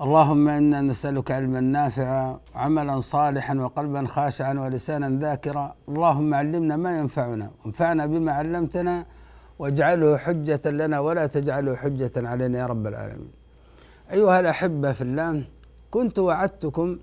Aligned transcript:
اللهم 0.00 0.48
إنا 0.48 0.80
نسألك 0.80 1.30
علما 1.30 1.60
نافعا 1.60 2.40
وعملا 2.54 3.00
صالحا 3.00 3.54
وقلبا 3.54 4.06
خاشعا 4.06 4.54
ولسانا 4.54 5.08
ذاكرا. 5.18 5.74
اللهم 5.88 6.34
علمنا 6.34 6.76
ما 6.76 6.98
ينفعنا 6.98 7.50
وانفعنا 7.64 8.06
بما 8.06 8.32
علمتنا 8.32 9.06
واجعله 9.58 10.16
حجة 10.16 10.70
لنا 10.70 10.98
ولا 11.00 11.26
تجعله 11.26 11.76
حجة 11.76 12.10
علينا 12.16 12.58
يا 12.58 12.66
رب 12.66 12.86
العالمين. 12.86 13.32
أيها 14.12 14.40
الأحبة 14.40 14.92
في 14.92 15.02
الله 15.02 15.44
كنت 15.90 16.18
وعدتكم 16.18 16.98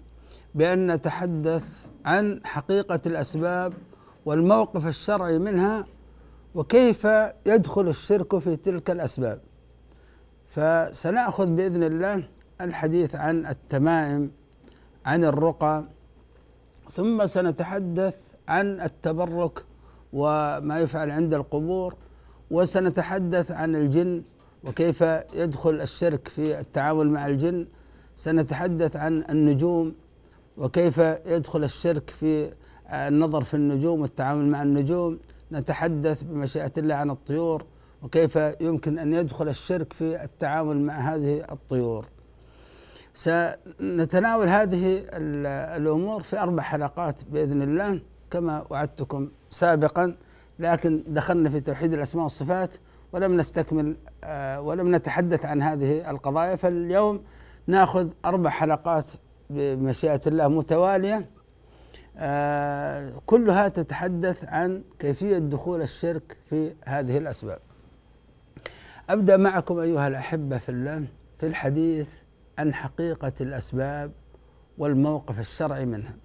بأن 0.56 0.92
نتحدث 0.92 1.66
عن 2.06 2.42
حقيقة 2.44 3.02
الأسباب 3.06 3.74
والموقف 4.26 4.88
الشرعي 4.88 5.40
منها 5.40 5.86
وكيف 6.56 7.08
يدخل 7.46 7.88
الشرك 7.88 8.38
في 8.38 8.56
تلك 8.56 8.92
الأسباب. 8.92 9.40
فسنأخذ 10.48 11.46
بإذن 11.46 11.84
الله 11.84 12.35
الحديث 12.62 13.16
عن 13.16 13.46
التمائم 13.46 14.32
عن 15.06 15.24
الرقى 15.26 15.84
ثم 16.92 17.26
سنتحدث 17.26 18.18
عن 18.48 18.82
التبرك 18.82 19.64
وما 20.14 20.80
يفعل 20.80 21.12
عند 21.12 21.34
القبور 21.34 21.96
وسنتحدث 22.52 23.52
عن 23.52 23.76
الجن 23.76 24.24
وكيف 24.64 25.02
يدخل 25.34 25.82
الشرك 25.82 26.28
في 26.28 26.60
التعامل 26.60 27.10
مع 27.10 27.28
الجن 27.28 27.68
سنتحدث 28.16 28.96
عن 28.96 29.24
النجوم 29.30 29.96
وكيف 30.58 30.98
يدخل 31.26 31.64
الشرك 31.64 32.10
في 32.10 32.54
النظر 32.90 33.44
في 33.44 33.54
النجوم 33.54 34.02
والتعامل 34.02 34.46
مع 34.46 34.62
النجوم 34.64 35.20
نتحدث 35.52 36.24
بمشيئة 36.24 36.72
الله 36.78 36.96
عن 36.96 37.10
الطيور 37.10 37.66
وكيف 38.04 38.36
يمكن 38.62 39.00
أن 39.00 39.14
يدخل 39.14 39.50
الشرك 39.50 39.94
في 39.94 40.24
التعامل 40.24 40.82
مع 40.82 41.14
هذه 41.14 41.46
الطيور. 41.52 42.06
سنتناول 43.16 44.48
هذه 44.48 45.06
الأمور 45.78 46.22
في 46.22 46.40
أربع 46.40 46.64
حلقات 46.64 47.24
بإذن 47.24 47.62
الله 47.62 48.02
كما 48.32 48.66
وعدتكم 48.70 49.30
سابقا 49.50 50.16
لكن 50.60 51.04
دخلنا 51.08 51.50
في 51.50 51.60
توحيد 51.60 51.94
الأسماء 51.94 52.24
والصفات 52.24 52.76
ولم 53.12 53.38
نستكمل 53.38 53.96
ولم 54.58 54.96
نتحدث 54.96 55.46
عن 55.46 55.62
هذه 55.62 56.10
القضايا. 56.10 56.56
فاليوم 56.56 57.24
ناخذ 57.68 58.10
أربع 58.26 58.50
حلقات 58.50 59.06
بمشيئة 59.50 60.22
الله 60.28 60.48
متوالية. 60.48 61.30
كلها 63.26 63.68
تتحدث 63.68 64.46
عن 64.46 64.84
كيفية 65.00 65.38
دخول 65.38 65.82
الشرك 65.82 66.38
في 66.50 66.74
هذه 66.86 67.18
الأسباب. 67.18 67.60
أبدأ 69.10 69.38
معكم 69.38 69.80
أيها 69.80 70.08
الأحبة 70.08 70.58
في 70.58 70.70
الله 70.70 71.06
في 71.40 71.46
الحديث 71.46 72.10
عن 72.58 72.74
حقيقة 72.74 73.34
الأسباب 73.42 74.12
والموقف 74.78 75.40
الشرعي 75.40 75.86
منها. 75.86 76.16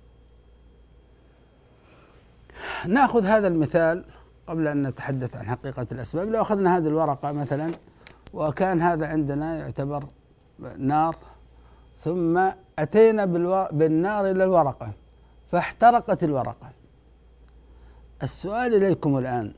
نأخذ 2.87 3.25
هذا 3.25 3.49
المثال 3.49 4.05
قبل 4.47 4.69
أن 4.69 4.87
نتحدث 4.87 5.37
عن 5.37 5.49
حقيقة 5.49 5.87
الأسباب. 5.93 6.29
لو 6.29 6.43
أخذنا 6.43 6.77
هذه 6.77 6.87
الورقة 6.87 7.33
مثلا 7.33 7.73
وكان 8.35 8.83
هذا 8.83 9.07
عندنا 9.07 9.59
يعتبر 9.59 10.05
نار 10.79 11.17
ثم 11.99 12.51
أتينا 12.79 13.25
بالنار 13.73 14.31
إلى 14.31 14.45
الورقة 14.45 14.93
فاحترقت 15.47 16.25
الورقة. 16.25 16.71
السؤال 18.23 18.75
إليكم 18.75 19.19
الآن 19.19 19.53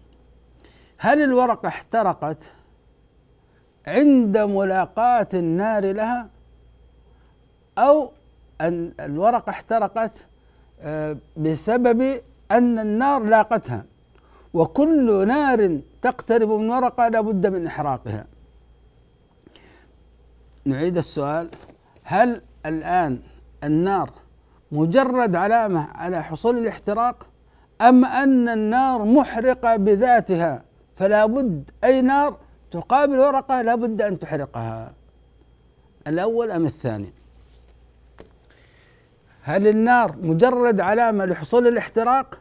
هل 0.98 1.22
الورقة 1.22 1.68
احترقت 1.68 2.52
عند 3.86 4.38
ملاقاة 4.38 5.28
النار 5.34 5.92
لها؟ 5.92 6.28
أو 7.78 8.10
أن 8.60 8.92
الورقة 9.00 9.50
احترقت 9.50 10.26
آه، 10.80 11.16
بسبب 11.36 12.20
أن 12.50 12.78
النار 12.78 13.22
لاقتها. 13.22 13.84
وكل 14.54 15.26
نار 15.28 15.80
تقترب 16.02 16.48
من 16.50 16.70
ورقة 16.70 17.08
لابد 17.08 17.46
من 17.46 17.66
إحراقها. 17.66 18.26
نعيد 20.64 20.96
السؤال. 20.96 21.48
هل 22.02 22.42
الآن 22.66 23.20
النار 23.64 24.10
مجرد 24.72 25.36
علامة 25.36 25.88
على 25.94 26.22
حصول 26.22 26.58
الاحتراق 26.58 27.26
أم 27.80 28.04
أن 28.04 28.48
النار 28.48 29.04
محرقة 29.04 29.76
بذاتها؟ 29.76 30.62
فلا 30.96 31.26
بد 31.26 31.70
أي 31.84 32.02
نار 32.02 32.36
تقابل 32.70 33.18
ورقة 33.18 33.62
لا 33.62 33.74
بد 33.74 34.02
أن 34.02 34.18
تحرقها. 34.18 34.92
الأول 36.06 36.50
أم 36.50 36.64
الثاني؟ 36.64 37.12
هل 39.42 39.66
النار 39.66 40.16
مجرد 40.16 40.80
علامة 40.80 41.24
لحصول 41.24 41.66
الاحتراق 41.66 42.40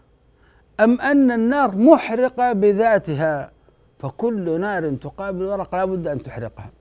أم 0.80 1.02
أن 1.02 1.32
النار 1.32 1.76
محرقة 1.76 2.54
بذاتها؟ 2.54 3.52
فكل 4.00 4.60
نار 4.62 4.96
تقابل 4.96 5.44
ورقة 5.44 5.78
لا 5.78 5.86
بد 5.86 6.08
أن 6.08 6.24
تحرقها. 6.24 6.72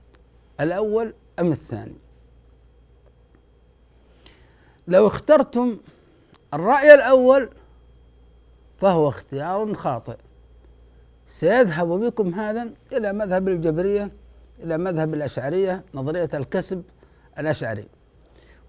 الأول 0.59 1.13
أم 1.39 1.51
الثاني؟ 1.51 1.95
لو 4.87 5.07
اخترتم 5.07 5.77
الرأي 6.53 6.93
الأول 6.93 7.49
فهو 8.77 9.09
اختيار 9.09 9.73
خاطئ. 9.73 10.17
سيذهب 11.27 11.87
بكم 11.87 12.33
هذا 12.33 12.69
إلى 12.93 13.13
مذهب 13.13 13.47
الجبرية 13.47 14.11
إلى 14.63 14.77
مذهب 14.77 15.13
الأشعرية 15.13 15.83
نظرية 15.93 16.29
الكسب 16.33 16.83
الأشعري. 17.39 17.85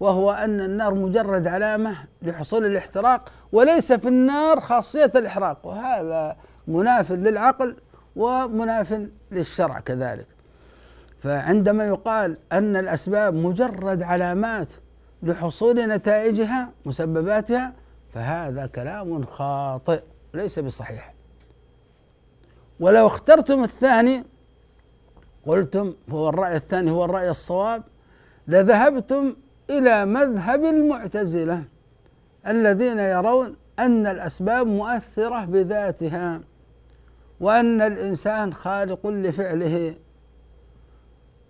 وهو 0.03 0.31
أن 0.31 0.61
النار 0.61 0.93
مجرد 0.93 1.47
علامة 1.47 1.95
لحصول 2.21 2.65
الاحتراق 2.65 3.29
وليس 3.51 3.93
في 3.93 4.07
النار 4.07 4.59
خاصية 4.59 5.11
الإحراق 5.15 5.67
وهذا 5.67 6.37
مناف 6.67 7.11
للعقل 7.11 7.75
ومناف 8.15 9.07
للشرع 9.31 9.79
كذلك. 9.79 10.27
فعندما 11.19 11.85
يقال 11.87 12.37
أن 12.51 12.75
الأسباب 12.75 13.33
مجرد 13.33 14.03
علامات 14.03 14.73
لحصول 15.23 15.87
نتائجها 15.87 16.69
مسبباتها 16.85 17.73
فهذا 18.13 18.65
كلام 18.65 19.25
خاطئ 19.25 20.01
ليس 20.33 20.59
بصحيح. 20.59 21.13
ولو 22.79 23.07
اخترتم 23.07 23.63
الثاني 23.63 24.23
قلتم 25.45 25.93
هو 26.09 26.29
الرأي 26.29 26.55
الثاني 26.55 26.91
هو 26.91 27.05
الرأي 27.05 27.29
الصواب 27.29 27.83
لذهبتم 28.47 29.35
إلى 29.77 30.05
مذهب 30.05 30.65
المعتزلة 30.65 31.63
الذين 32.47 32.99
يرون 32.99 33.55
أن 33.79 34.07
الأسباب 34.07 34.67
مؤثرة 34.67 35.45
بذاتها 35.45 36.41
وأن 37.39 37.81
الإنسان 37.81 38.53
خالق 38.53 39.07
لفعله. 39.07 39.95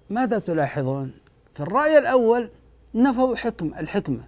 ماذا 0.09 0.39
تلاحظون؟ 0.39 1.11
في 1.53 1.59
الرأي 1.59 1.97
الأول 1.97 2.49
نفوا 2.95 3.35
حكم 3.35 3.71
الحكمة 3.79 4.23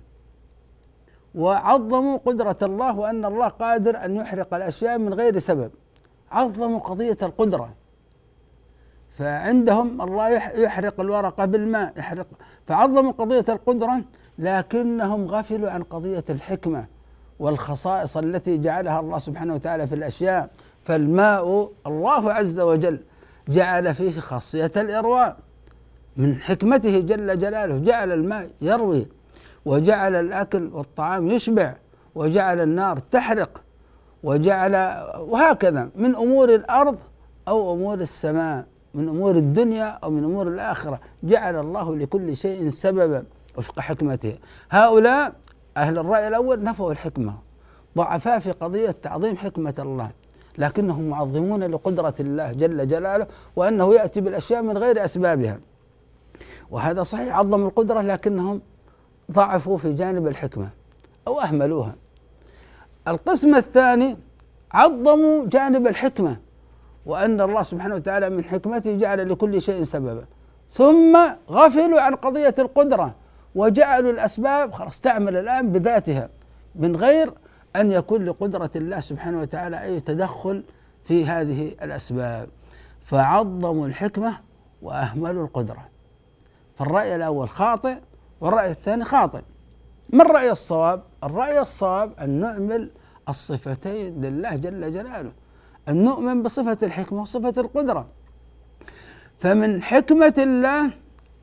وعظموا 1.35 2.17
قدرة 2.17 2.57
الله 2.61 2.97
وأن 2.97 3.25
الله 3.25 3.47
قادر 3.47 4.05
أن 4.05 4.15
يحرق 4.15 4.53
الأشياء 4.53 4.97
من 4.97 5.13
غير 5.13 5.39
سبب. 5.39 5.71
عظموا 6.31 6.79
قضية 6.79 7.17
القدرة. 7.21 7.73
فعندهم 9.17 10.01
الله 10.01 10.29
يحرق 10.59 10.99
الورقة 10.99 11.45
بالماء 11.45 11.93
يحرق. 11.97 12.27
فعظموا 12.65 13.11
قضية 13.11 13.45
القدرة 13.49 14.01
لكنهم 14.39 15.25
غفلوا 15.25 15.69
عن 15.69 15.83
قضية 15.83 16.23
الحكمة 16.29 16.87
والخصائص 17.39 18.17
التي 18.17 18.57
جعلها 18.57 18.99
الله 18.99 19.17
سبحانه 19.17 19.53
وتعالى 19.53 19.87
في 19.87 19.95
الأشياء. 19.95 20.49
فالماء 20.83 21.71
الله 21.87 22.33
عز 22.33 22.59
وجل 22.59 22.99
جعل 23.49 23.95
فيه 23.95 24.19
خاصية 24.19 24.71
الإرواء. 24.77 25.37
من 26.17 26.41
حكمته 26.41 26.99
جل 26.99 27.39
جلاله 27.39 27.77
جعل 27.77 28.11
الماء 28.11 28.49
يروي 28.61 29.07
وجعل 29.65 30.15
الأكل 30.15 30.69
والطعام 30.73 31.27
يشبع 31.27 31.75
وجعل 32.15 32.61
النار 32.61 32.97
تحرق 32.99 33.61
وجعل 34.23 34.75
وهكذا 35.19 35.89
من 35.95 36.15
أمور 36.15 36.55
الأرض 36.55 36.97
أو 37.47 37.73
أمور 37.73 37.99
السماء. 37.99 38.65
من 38.95 39.09
أمور 39.09 39.35
الدنيا 39.35 39.85
أو 40.03 40.09
من 40.09 40.23
أمور 40.23 40.47
الآخرة. 40.47 40.99
جعل 41.23 41.55
الله 41.59 41.95
لكل 41.95 42.37
شيء 42.37 42.69
سببا 42.69 43.23
وفق 43.57 43.79
حكمته. 43.79 44.37
هؤلاء 44.71 45.33
أهل 45.77 45.97
الرأي 45.97 46.27
الأول 46.27 46.63
نفوا 46.63 46.91
الحكمة. 46.91 47.37
ضعفاء 47.97 48.39
في 48.39 48.51
قضية 48.51 48.91
تعظيم 48.91 49.37
حكمة 49.37 49.73
الله. 49.79 50.11
لكنهم 50.57 51.09
معظمون 51.09 51.63
لقدرة 51.63 52.15
الله 52.19 52.53
جل 52.53 52.87
جلاله 52.87 53.27
وأنه 53.55 53.93
يأتي 53.93 54.21
بالأشياء 54.21 54.61
من 54.61 54.77
غير 54.77 55.05
أسبابها. 55.05 55.59
وهذا 56.71 57.03
صحيح 57.03 57.37
عظم 57.37 57.65
القدرة 57.65 58.01
لكنهم 58.01 58.61
ضعفوا 59.31 59.77
في 59.77 59.93
جانب 59.93 60.27
الحكمة 60.27 60.69
أو 61.27 61.41
أهملوها. 61.41 61.95
القسم 63.07 63.55
الثاني 63.55 64.17
عظموا 64.71 65.45
جانب 65.45 65.87
الحكمة. 65.87 66.37
وأن 67.05 67.41
الله 67.41 67.61
سبحانه 67.61 67.95
وتعالى 67.95 68.29
من 68.29 68.43
حكمته 68.43 68.97
جعل 68.97 69.29
لكل 69.29 69.61
شيء 69.61 69.83
سببا. 69.83 70.25
ثم 70.71 71.17
غفلوا 71.49 72.01
عن 72.01 72.15
قضية 72.15 72.55
القدرة 72.59 73.15
وجعلوا 73.55 74.11
الأسباب 74.11 74.73
خلاص 74.73 75.01
تعمل 75.01 75.37
الآن 75.37 75.71
بذاتها 75.71 76.29
من 76.75 76.95
غير 76.95 77.33
أن 77.75 77.91
يكون 77.91 78.25
لقدرة 78.25 78.71
الله 78.75 78.99
سبحانه 78.99 79.41
وتعالى 79.41 79.83
أي 79.83 79.99
تدخل 79.99 80.63
في 81.03 81.25
هذه 81.25 81.75
الأسباب. 81.81 82.49
فعظموا 83.03 83.87
الحكمة 83.87 84.37
وأهملوا 84.81 85.45
القدرة. 85.45 85.85
فالرأي 86.75 87.15
الأول 87.15 87.49
خاطئ 87.49 87.95
والرأي 88.41 88.71
الثاني 88.71 89.05
خاطئ. 89.05 89.41
ما 90.09 90.23
الرأي 90.23 90.51
الصواب؟ 90.51 91.03
الرأي 91.23 91.59
الصواب 91.59 92.11
أن 92.21 92.29
نعمل 92.29 92.89
الصفتين 93.29 94.21
لله 94.21 94.55
جل 94.55 94.91
جلاله. 94.91 95.31
أن 95.89 96.03
نؤمن 96.03 96.43
بصفة 96.43 96.77
الحكمة 96.83 97.21
وصفة 97.21 97.53
القدرة. 97.57 98.07
فمن 99.39 99.83
حكمة 99.83 100.33
الله 100.37 100.91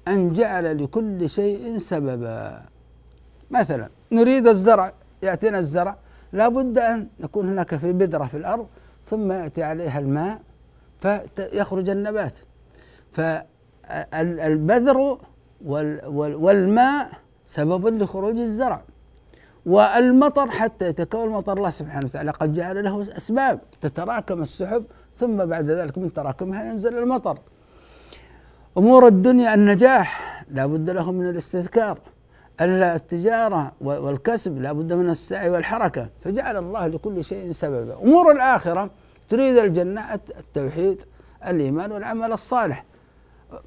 أن 0.09 0.33
جعل 0.33 0.85
لكل 0.85 1.31
شيء 1.31 1.79
سببا. 1.79 2.63
مثلا 3.51 3.89
نريد 4.13 4.47
الزرع 4.47 4.93
يأتينا 5.23 5.59
الزرع 5.59 5.97
لابد 6.33 6.79
أن 6.79 7.09
يكون 7.21 7.49
هناك 7.49 7.77
في 7.77 7.93
بذرة 7.93 8.25
في 8.25 8.37
الأرض 8.37 8.67
ثم 9.07 9.33
يأتي 9.33 9.63
عليها 9.63 9.99
الماء 9.99 10.41
فيخرج 10.99 11.89
النبات. 11.89 12.39
فالبذر 13.13 15.19
والماء 16.45 17.11
سبب 17.47 18.03
لخروج 18.03 18.39
الزرع. 18.39 18.83
والمطر 19.67 20.51
حتى 20.51 20.89
يتكون 20.89 21.25
المطر. 21.25 21.59
الله 21.59 21.71
سبحانه 21.71 22.07
وتعالى 22.07 22.31
قد 22.31 22.53
جعل 22.53 22.85
له 22.85 23.17
أسباب 23.17 23.61
تتراكم 23.81 24.43
السحب 24.43 24.85
ثم 25.17 25.45
بعد 25.45 25.71
ذلك 25.71 25.99
من 25.99 26.13
تراكمها 26.13 26.65
ينزل 26.65 26.99
المطر. 26.99 27.39
أمور 28.79 29.07
الدنيا 29.07 29.55
النجاح 29.55 30.45
لا 30.51 30.67
بد 30.67 30.91
له 30.91 31.13
من 31.13 31.29
الاستذكار. 31.29 31.99
التجارة 32.61 33.73
والكسب 33.81 34.61
لا 34.61 34.73
بد 34.73 34.93
من 34.93 35.11
السعي 35.11 35.51
والحركة. 35.51 36.09
فجعل 36.21 36.57
الله 36.57 36.87
لكل 36.87 37.25
شيء 37.25 37.53
سببا. 37.53 38.03
أمور 38.03 38.33
الآخرة 38.33 38.91
تريد 39.29 39.57
الجنة 39.57 40.15
التوحيد 40.15 41.03
الإيمان 41.47 41.93
والعمل 41.93 42.33
الصالح. 42.33 42.85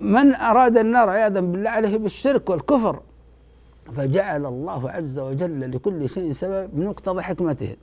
من 0.02 0.36
أراد 0.36 0.78
النار 0.78 1.10
عياذا 1.10 1.40
بالله 1.40 1.70
عليه 1.70 1.98
بالشرك 1.98 2.50
والكفر. 2.50 3.00
فجعل 3.94 4.46
الله 4.46 4.92
عز 4.92 5.20
وجل 5.20 5.72
لكل 5.72 6.10
شيء 6.10 6.32
سبب 6.32 6.70
من 6.78 6.86
مقتضى 6.86 7.22
حكمته. 7.22 7.76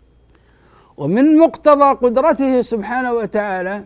ومن 0.97 1.37
مقتضى 1.39 1.85
قدرته 1.85 2.63
سبحانه 2.63 3.13
وتعالى 3.13 3.85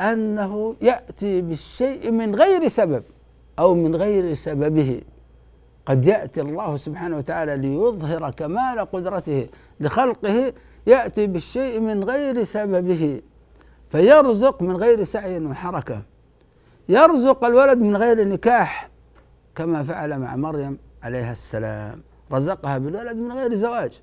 أنه 0.00 0.76
يأتي 0.82 1.42
بالشيء 1.42 2.10
من 2.10 2.34
غير 2.34 2.68
سبب 2.68 3.02
أو 3.58 3.74
من 3.74 3.96
غير 3.96 4.34
سببه. 4.34 5.00
قد 5.86 6.06
يأتي 6.06 6.40
الله 6.40 6.76
سبحانه 6.76 7.16
وتعالى 7.16 7.56
ليظهر 7.56 8.30
كمال 8.30 8.78
قدرته 8.78 9.48
لخلقه 9.80 10.52
يأتي 10.86 11.26
بالشيء 11.26 11.80
من 11.80 12.04
غير 12.04 12.44
سببه. 12.44 13.22
فيرزق 13.90 14.62
من 14.62 14.76
غير 14.76 15.02
سعي 15.02 15.44
وحركة. 15.44 16.02
يرزق 16.88 17.44
الولد 17.44 17.78
من 17.78 17.96
غير 17.96 18.28
نكاح 18.28 18.90
كما 19.54 19.82
فعل 19.82 20.18
مع 20.18 20.36
مريم. 20.36 20.78
عليها 21.02 21.32
السلام. 21.32 22.02
رزقها 22.32 22.78
بالولد 22.78 23.16
من 23.16 23.32
غير 23.32 23.54
زواج. 23.54 24.00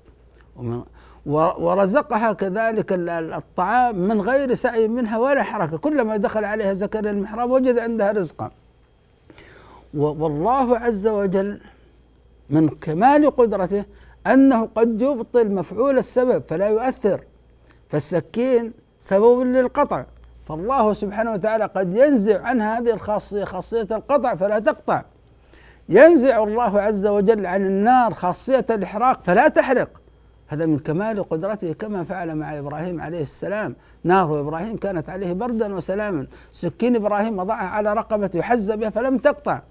ومن 0.56 0.82
ورزقها 1.26 2.32
كذلك 2.32 2.92
الطعام 3.38 3.98
من 4.08 4.20
غير 4.20 4.54
سعي 4.54 4.88
منها 4.88 5.18
ولا 5.18 5.42
حركة. 5.42 5.78
كلما 5.78 6.16
دخل 6.16 6.44
عليها 6.44 6.72
زكريا 6.72 7.10
المحراب 7.10 7.50
وجد 7.50 7.78
عندها 7.78 8.12
رزقا. 8.12 8.50
والله 9.94 10.78
عز 10.78 11.06
وجل 11.06 11.60
من 12.50 12.68
كمال 12.68 13.36
قدرته 13.36 13.84
أنه 14.26 14.68
قد 14.74 15.02
يبطل 15.02 15.52
مفعول 15.52 15.98
السبب 15.98 16.42
فلا 16.48 16.68
يؤثر. 16.68 17.20
فالسكين 17.88 18.72
سبب 18.98 19.40
للقطع. 19.40 20.04
فالله 20.44 20.92
سبحانه 20.92 21.32
وتعالى 21.32 21.64
قد 21.64 21.96
ينزع 21.96 22.42
عنها 22.42 22.78
هذه 22.78 22.92
الخاصية 22.94 23.44
خاصية 23.44 23.86
القطع 23.90 24.34
فلا 24.34 24.58
تقطع. 24.58 25.04
ينزع 25.88 26.42
الله 26.42 26.80
عز 26.80 27.06
وجل 27.06 27.46
عن 27.46 27.66
النار 27.66 28.14
خاصية 28.14 28.66
الإحراق 28.70 29.22
فلا 29.24 29.48
تحرق. 29.48 29.88
هذا 30.48 30.66
من 30.66 30.78
كمال 30.78 31.28
قدرته 31.28 31.72
كما 31.72 32.04
فعل 32.04 32.34
مع 32.34 32.58
إبراهيم 32.58 33.00
عليه 33.00 33.22
السلام. 33.22 33.76
نار 34.04 34.40
إبراهيم 34.40 34.76
كانت 34.76 35.10
عليه 35.10 35.32
بردا 35.32 35.74
وسلاما. 35.74 36.26
سكين 36.52 36.96
إبراهيم 36.96 37.38
وضعها 37.38 37.68
على 37.68 37.92
رقبته 37.92 38.38
يحز 38.38 38.72
بها 38.72 38.90
فلم 38.90 39.18
تقطع. 39.18 39.62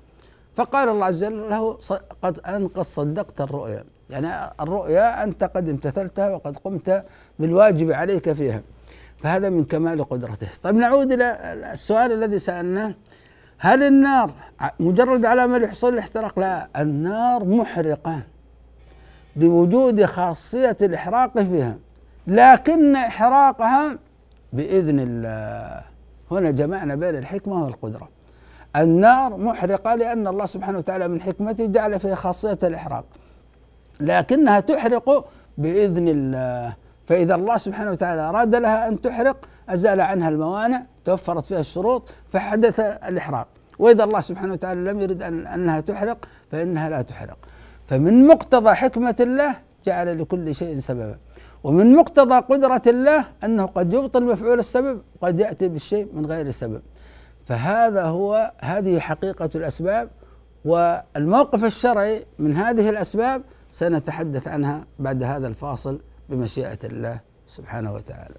فقال 0.55 0.89
الله 0.89 1.05
عز 1.05 1.23
وجل 1.23 1.49
له 1.49 1.77
قد 2.21 2.39
أن 2.39 2.67
قد 2.67 2.83
صدقت 2.83 3.41
الرؤيا. 3.41 3.83
يعني 4.09 4.53
الرؤيا 4.59 5.23
أنت 5.23 5.43
قد 5.43 5.69
امتثلتها 5.69 6.29
وقد 6.29 6.57
قمت 6.57 7.05
بالواجب 7.39 7.91
عليك 7.91 8.33
فيها. 8.33 8.61
فهذا 9.17 9.49
من 9.49 9.63
كمال 9.63 10.09
قدرته. 10.09 10.47
طيب 10.63 10.75
نعود 10.75 11.11
إلى 11.11 11.37
السؤال 11.73 12.11
الذي 12.11 12.39
سألناه. 12.39 12.95
هل 13.57 13.83
النار 13.83 14.31
مجرد 14.79 15.25
علامة 15.25 15.57
لحصول 15.57 15.93
الاحتراق؟ 15.93 16.39
لا 16.39 16.67
النار 16.77 17.45
محرقة 17.45 18.21
بوجود 19.35 20.05
خاصية 20.05 20.77
الإحراق 20.81 21.39
فيها 21.39 21.77
لكن 22.27 22.95
إحراقها 22.95 23.97
بإذن 24.53 24.99
الله. 24.99 25.81
هنا 26.31 26.51
جمعنا 26.51 26.95
بين 26.95 27.15
الحكمة 27.15 27.63
والقدرة. 27.63 28.09
النار 28.75 29.37
محرقة 29.37 29.95
لأن 29.95 30.27
الله 30.27 30.45
سبحانه 30.45 30.77
وتعالى 30.77 31.07
من 31.07 31.21
حكمته 31.21 31.65
جعل 31.65 31.99
فيها 31.99 32.15
خاصية 32.15 32.59
الإحراق 32.63 33.05
لكنها 33.99 34.59
تحرق 34.59 35.25
بإذن 35.57 36.07
الله. 36.07 36.73
فإذا 37.05 37.35
الله 37.35 37.57
سبحانه 37.57 37.91
وتعالى 37.91 38.21
أراد 38.21 38.55
لها 38.55 38.87
أن 38.87 39.01
تحرق 39.01 39.45
أزال 39.69 40.01
عنها 40.01 40.29
الموانع 40.29 40.85
توفرت 41.05 41.43
فيها 41.43 41.59
الشروط 41.59 42.13
فحدث 42.29 42.79
الإحراق. 42.79 43.47
وإذا 43.79 44.03
الله 44.03 44.19
سبحانه 44.19 44.53
وتعالى 44.53 44.91
لم 44.91 44.99
يرد 45.01 45.23
أن 45.23 45.47
أنها 45.47 45.79
تحرق 45.79 46.25
فإنها 46.51 46.89
لا 46.89 47.01
تحرق. 47.01 47.37
فمن 47.87 48.27
مقتضى 48.27 48.73
حكمة 48.73 49.15
الله 49.19 49.55
جعل 49.85 50.21
لكل 50.21 50.55
شيء 50.55 50.79
سببا. 50.79 51.17
ومن 51.63 51.95
مقتضى 51.95 52.35
قدرة 52.35 52.81
الله 52.87 53.25
أنه 53.43 53.65
قد 53.65 53.93
يبطل 53.93 54.23
مفعول 54.23 54.59
السبب 54.59 55.01
قد 55.21 55.39
يأتي 55.39 55.67
بالشيء 55.67 56.09
من 56.13 56.25
غير 56.25 56.51
سبب. 56.51 56.81
فهذا 57.45 58.03
هو 58.03 58.53
هذه 58.61 58.99
حقيقة 58.99 59.49
الأسباب 59.55 60.09
والموقف 60.65 61.65
الشرعي 61.65 62.25
من 62.39 62.55
هذه 62.55 62.89
الأسباب 62.89 63.41
سنتحدث 63.71 64.47
عنها 64.47 64.85
بعد 64.99 65.23
هذا 65.23 65.47
الفاصل 65.47 65.99
بمشيئة 66.29 66.79
الله 66.83 67.19
سبحانه 67.47 67.93
وتعالى. 67.93 68.35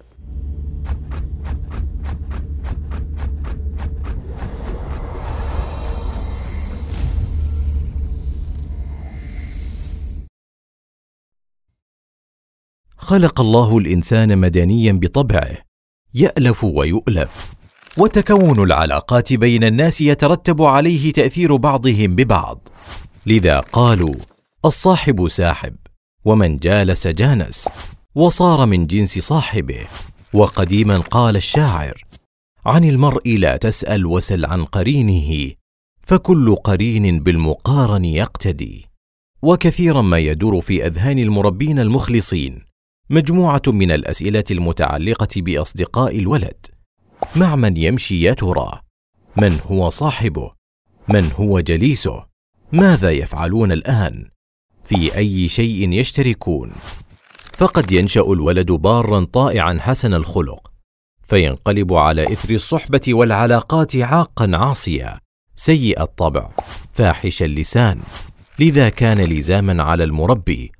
خلق 12.97 13.41
الله 13.41 13.77
الإنسان 13.77 14.37
مدنيا 14.37 14.91
بطبعه. 14.91 15.57
يألف 16.13 16.63
ويؤلف. 16.63 17.53
وتكون 17.97 18.63
العلاقات 18.63 19.33
بين 19.33 19.63
الناس 19.63 20.01
يترتب 20.01 20.61
عليه 20.61 21.13
تأثير 21.13 21.55
بعضهم 21.55 22.15
ببعض. 22.15 22.67
لذا 23.25 23.59
قالوا 23.59 24.13
الصاحب 24.65 25.27
ساحب 25.27 25.75
ومن 26.25 26.57
جالس 26.57 27.07
جانس 27.07 27.69
وصار 28.15 28.65
من 28.65 28.87
جنس 28.87 29.19
صاحبه. 29.19 29.85
وقديما 30.33 30.97
قال 30.97 31.35
الشاعر 31.35 32.03
عن 32.65 32.83
المرء 32.83 33.37
لا 33.37 33.57
تسأل 33.57 34.05
وسل 34.05 34.45
عن 34.45 34.65
قرينه 34.65 35.51
فكل 36.01 36.55
قرين 36.55 37.23
بالمقارن 37.23 38.05
يقتدي. 38.05 38.85
وكثيرا 39.41 40.01
ما 40.01 40.17
يدور 40.17 40.61
في 40.61 40.85
أذهان 40.85 41.19
المربين 41.19 41.79
المخلصين. 41.79 42.66
مجموعة 43.09 43.61
من 43.67 43.91
الأسئلة 43.91 44.43
المتعلقة 44.51 45.41
بأصدقاء 45.41 46.19
الولد. 46.19 46.65
مع 47.35 47.55
من 47.55 47.77
يمشي 47.77 48.21
يا 48.21 48.33
ترى؟ 48.33 48.81
من 49.37 49.59
هو 49.67 49.89
صاحبه؟ 49.89 50.51
من 51.09 51.31
هو 51.35 51.59
جليسه؟ 51.59 52.25
ماذا 52.71 53.11
يفعلون 53.11 53.71
الآن؟ 53.71 54.29
في 54.85 55.17
أي 55.17 55.47
شيء 55.47 55.91
يشتركون؟ 55.91 56.71
فقد 57.57 57.91
ينشأ 57.91 58.21
الولد 58.21 58.71
بارا 58.71 59.23
طائعا 59.25 59.77
حسن 59.81 60.13
الخلق 60.13 60.71
فينقلب 61.23 61.93
على 61.93 62.33
إثر 62.33 62.53
الصحبة 62.53 63.01
والعلاقات 63.07 63.95
عاقا 63.95 64.51
عاصيا. 64.53 65.19
سيء 65.55 66.01
الطبع 66.01 66.49
فاحش 66.93 67.43
اللسان. 67.43 67.99
لذا 68.59 68.89
كان 68.89 69.17
لزاما 69.17 69.83
على 69.83 70.03
المربي 70.03 70.71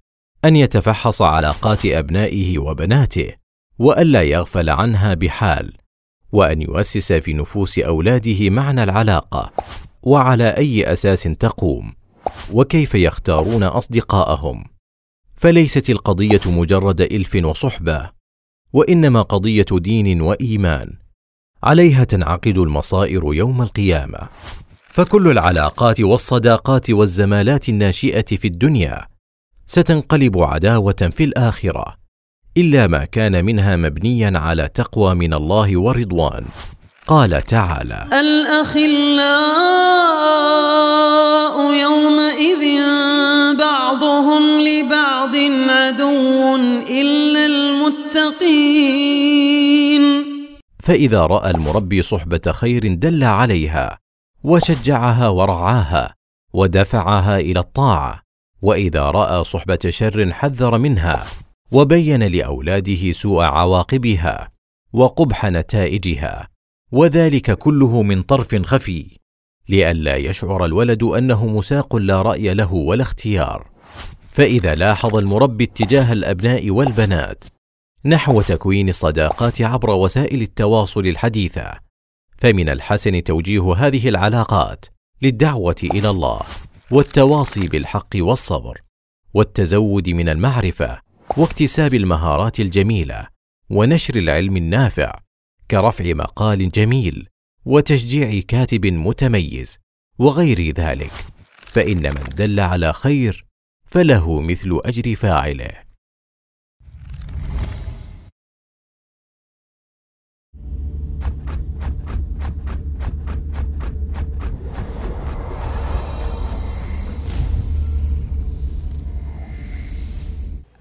أن 0.48 0.56
يتفحص 0.56 1.22
علاقات 1.22 1.86
أبنائه 1.86 2.60
وبناته 2.60 3.34
والا 3.80 4.24
يغفل 4.24 4.70
عنها 4.70 5.14
بحال 5.14 5.74
وأن 6.32 6.62
يؤسس 6.62 7.14
في 7.14 7.34
نفوس 7.34 7.80
أولاده 7.80 8.50
معنى 8.50 8.84
العلاقة 8.84 9.52
وعلى 10.04 10.50
أي 10.50 10.94
أساس 10.94 11.24
تقوم 11.24 11.94
وكيف 12.54 12.96
يختارون 12.96 13.64
أصدقاءهم. 13.64 14.66
فليست 15.36 15.90
القضية 15.90 16.42
مجرد 16.46 17.02
إلف 17.02 17.36
وصحبة 17.36 18.10
وإنما 18.74 19.22
قضية 19.22 19.66
دين 19.72 20.22
وإيمان. 20.22 20.94
عليها 21.64 22.04
تنعقد 22.04 22.58
المصائر 22.58 23.34
يوم 23.34 23.62
القيامة. 23.62 24.20
فكل 24.90 25.32
العلاقات 25.32 26.02
والصداقات 26.02 26.90
والزمالات 26.90 27.70
الناشئة 27.70 28.36
في 28.36 28.48
الدنيا 28.48 29.17
ستنقلب 29.68 30.38
عداوة 30.40 31.10
في 31.12 31.24
الآخرة 31.24 31.96
إلا 32.58 32.88
ما 32.88 33.06
كان 33.06 33.46
منها 33.46 33.76
مبنيا 33.76 34.40
على 34.40 34.68
تقوى 34.68 35.16
من 35.16 35.34
الله 35.34 35.78
ورضوان. 35.78 36.46
قال 37.08 37.42
تعالى 37.42 38.08
الاخلاء 38.14 39.38
يومئذ 41.74 42.82
بعضهم 43.60 44.62
لبعض 44.62 45.36
عدو 45.70 46.56
الا 46.90 47.46
المتقين 47.46 48.88
فإذا 50.84 51.26
رأى 51.26 51.52
المربي 51.52 52.02
صحبة 52.02 52.42
خير 52.52 52.94
دل 52.94 53.24
عليها 53.24 53.98
وشجعها 54.44 55.28
ورعاها 55.28 56.14
ودفعها 56.54 57.40
إلى 57.40 57.60
الطاعة 57.60 58.27
وإذا 58.62 59.02
رأى 59.02 59.44
صحبة 59.44 59.80
شر 59.90 60.34
حذر 60.34 60.78
منها 60.78 61.26
وبين 61.72 62.24
لأولاده 62.24 63.12
سوء 63.12 63.44
عواقبها 63.44 64.50
وقبح 64.94 65.46
نتائجها 65.46 66.48
وذلك 66.92 67.52
كله 67.52 68.04
من 68.04 68.22
طرف 68.22 68.56
خفي 68.56 69.18
لئلا 69.70 70.16
يشعر 70.16 70.66
الولد 70.66 71.04
أنه 71.04 71.46
مساق 71.46 71.96
لا 71.96 72.22
رأي 72.22 72.54
له 72.54 72.74
ولا 72.74 73.04
اختيار. 73.04 73.70
فإذا 74.32 74.76
لاحظ 74.76 75.16
المربي 75.16 75.64
اتجاه 75.64 76.14
الأبناء 76.14 76.70
والبنات 76.70 77.44
نحو 78.06 78.42
تكوين 78.42 78.90
الصداقات 78.90 79.62
عبر 79.62 79.90
وسائل 79.90 80.42
التواصل 80.42 81.00
الحديثة 81.08 81.72
فمن 82.38 82.70
الحسن 82.70 83.24
توجيه 83.24 83.74
هذه 83.74 84.10
العلاقات 84.10 84.86
للدعوة 85.22 85.76
إلى 85.84 86.10
الله. 86.10 86.42
والتواصي 86.92 87.68
بالحق 87.68 88.16
والصبر 88.16 88.82
والتزود 89.34 90.10
من 90.10 90.30
المعرفة 90.30 91.02
واكتساب 91.38 91.94
المهارات 91.94 92.60
الجميلة 92.60 93.28
ونشر 93.70 94.16
العلم 94.16 94.58
النافع 94.58 95.20
كرفع 95.72 96.14
مقال 96.14 96.70
جميل 96.70 97.28
وتشجيع 97.66 98.42
كاتب 98.48 98.86
متميز 98.86 99.80
وغير 100.20 100.72
ذلك. 100.72 101.12
فإن 101.66 102.04
من 102.04 102.24
دل 102.36 102.60
على 102.60 102.94
خير 102.94 103.46
فله 103.86 104.42
مثل 104.42 104.82
أجر 104.86 105.16
فاعله. 105.16 105.87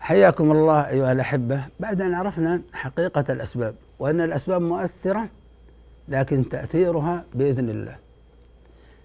حياكم 0.07 0.53
الله 0.53 0.89
أيها 0.89 1.13
الأحبة. 1.13 1.65
بعد 1.81 2.03
أن 2.03 2.15
عرفنا 2.15 2.63
حقيقة 2.73 3.25
الأسباب 3.33 3.75
وأن 3.99 4.21
الأسباب 4.21 4.63
مؤثرة 4.63 5.29
لكن 6.09 6.49
تأثيرها 6.49 7.25
بإذن 7.35 7.71
الله. 7.71 7.97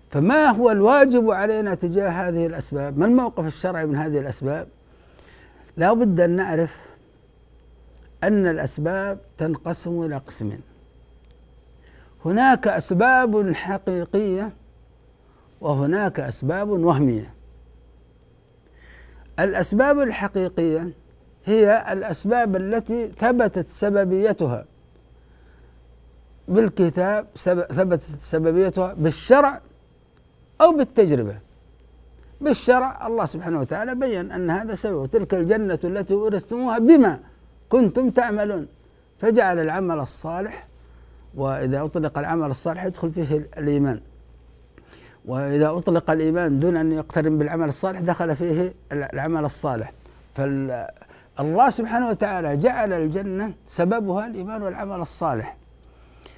فما 0.10 0.50
هو 0.50 0.72
الواجب 0.72 1.32
علينا 1.32 1.76
تجاه 1.76 2.10
هذه 2.10 2.46
الأسباب؟ 2.46 2.98
ما 2.98 3.06
الموقف 3.06 3.46
الشرعي 3.46 3.86
من 3.86 3.98
هذه 3.98 4.20
الأسباب؟ 4.20 4.68
لا 5.78 5.94
بد 5.94 6.20
أن 6.20 6.30
نعرف 6.30 6.86
أن 8.24 8.48
الأسباب 8.48 9.20
تنقسم 9.38 10.04
إلى 10.04 10.18
قسمين. 10.18 10.62
هناك 12.26 12.68
أسباب 12.68 13.54
حقيقية 13.54 14.52
وهناك 15.62 16.20
أسباب 16.20 16.70
وهمية. 16.70 17.34
الأسباب 19.40 20.00
الحقيقية 20.00 20.90
هي 21.46 21.94
الأسباب 21.94 22.56
التي 22.56 23.08
ثبتت 23.08 23.70
سببيتها 23.70 24.66
بالكتاب 26.48 27.28
ثبتت 27.78 28.20
سببيتها 28.20 28.94
بالشرع 28.94 29.62
أو 30.62 30.72
بالتجربة. 30.78 31.40
بالشرع 32.42 33.08
الله 33.08 33.26
سبحانه 33.26 33.60
وتعالى 33.60 33.96
بين 33.96 34.32
أن 34.32 34.50
هذا 34.50 34.76
سبب 34.76 35.06
تلك 35.06 35.34
الجنة 35.34 35.80
التي 35.84 36.14
ورثتموها 36.14 36.78
بما 36.78 37.20
كنتم 37.70 38.10
تعملون. 38.10 38.68
فجعل 39.20 39.60
العمل 39.60 40.00
الصالح 40.00 40.68
وإذا 41.36 41.84
أطلق 41.84 42.20
العمل 42.20 42.50
الصالح 42.50 42.84
يدخل 42.84 43.12
فيه 43.12 43.50
الإيمان. 43.58 44.02
وإذا 45.26 45.70
أطلق 45.70 46.12
الإيمان 46.12 46.60
دون 46.60 46.78
أن 46.78 46.92
يقترن 46.92 47.38
بالعمل 47.38 47.68
الصالح 47.68 48.00
دخل 48.00 48.36
فيه 48.36 48.74
العمل 48.92 49.46
الصالح. 49.46 49.94
فالله 50.34 51.70
سبحانه 51.70 52.10
وتعالى 52.10 52.58
جعل 52.58 52.94
الجنة 52.94 53.54
سببها 53.68 54.28
الإيمان 54.28 54.64
والعمل 54.64 55.00
الصالح. 55.02 55.58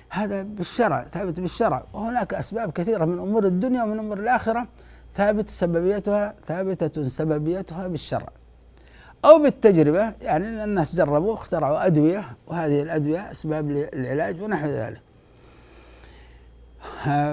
هذا 0.09 0.41
بالشرع 0.41 1.03
ثابت 1.03 1.39
بالشرع. 1.39 1.83
وهناك 1.93 2.33
أسباب 2.33 2.71
كثيرة 2.71 3.05
من 3.05 3.19
أمور 3.19 3.45
الدنيا 3.45 3.83
ومن 3.83 3.99
أمور 3.99 4.19
الآخرة 4.19 4.67
ثابت 5.15 5.49
سببيتها 5.49 6.33
ثابتة 6.45 7.03
سببيتها 7.03 7.87
بالشرع. 7.87 8.29
أو 9.25 9.39
بالتجربة 9.43 10.13
يعني 10.21 10.63
الناس 10.63 10.95
جربوا 10.95 11.33
اخترعوا 11.33 11.85
أدوية 11.85 12.23
وهذه 12.47 12.81
الأدوية 12.81 13.31
أسباب 13.31 13.71
للعلاج 13.71 14.41
ونحو 14.41 14.67
ذلك. 14.67 15.01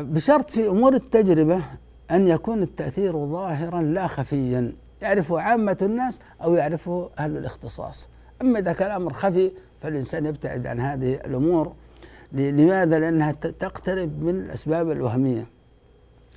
بشرط 0.02 0.50
في 0.50 0.68
أمور 0.68 0.94
التجربة 0.94 1.62
أن 2.10 2.28
يكون 2.28 2.62
التأثير 2.62 3.26
ظاهرا 3.26 3.82
لا 3.82 4.06
خفيا. 4.06 4.72
يعرفه 5.02 5.40
عامة 5.40 5.76
الناس 5.82 6.20
أو 6.42 6.54
يعرفه 6.54 7.10
أهل 7.18 7.36
الاختصاص. 7.36 8.08
أما 8.42 8.58
إذا 8.58 8.72
كان 8.72 8.90
الأمر 8.90 9.12
خفي 9.12 9.50
فالإنسان 9.82 10.26
يبتعد 10.26 10.66
عن 10.66 10.80
هذه 10.80 11.14
الأمور. 11.14 11.72
لماذا؟ 12.32 12.98
لأنها 12.98 13.32
تقترب 13.32 14.22
من 14.22 14.40
الأسباب 14.40 14.90
الوهمية. 14.90 15.46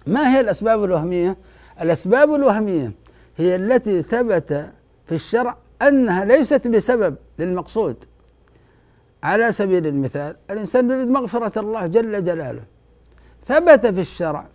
ما 0.08 0.36
هي 0.36 0.40
الأسباب 0.40 0.84
الوهمية؟ 0.84 1.38
الأسباب 1.82 2.34
الوهمية 2.34 2.92
هي 3.38 3.56
التي 3.56 4.02
ثبت 4.02 4.72
في 5.06 5.16
الشرع 5.16 5.58
أنها 5.82 6.26
ليست 6.26 6.68
بسبب 6.68 7.16
للمقصود. 7.40 7.96
على 9.24 9.52
سبيل 9.52 9.88
المثال 9.88 10.36
الإنسان 10.50 10.92
يريد 10.92 11.08
مغفرة 11.08 11.60
الله 11.60 11.88
جل 11.88 12.24
جلاله. 12.24 12.73
ثبت 13.46 13.88
في 13.88 14.00
الشرع 14.00 14.46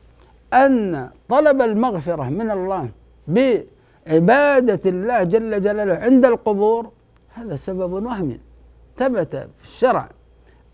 أن 0.52 1.08
طلب 1.28 1.62
المغفرة 1.62 2.28
من 2.28 2.50
الله 2.50 2.88
بعبادة 3.28 4.90
الله 4.90 5.22
جل 5.22 5.60
جلاله 5.60 5.94
عند 5.94 6.24
القبور 6.24 6.90
هذا 7.34 7.56
سبب 7.56 7.92
وهمي 7.92 8.40
ثبت 8.96 9.36
في 9.36 9.64
الشرع 9.64 10.08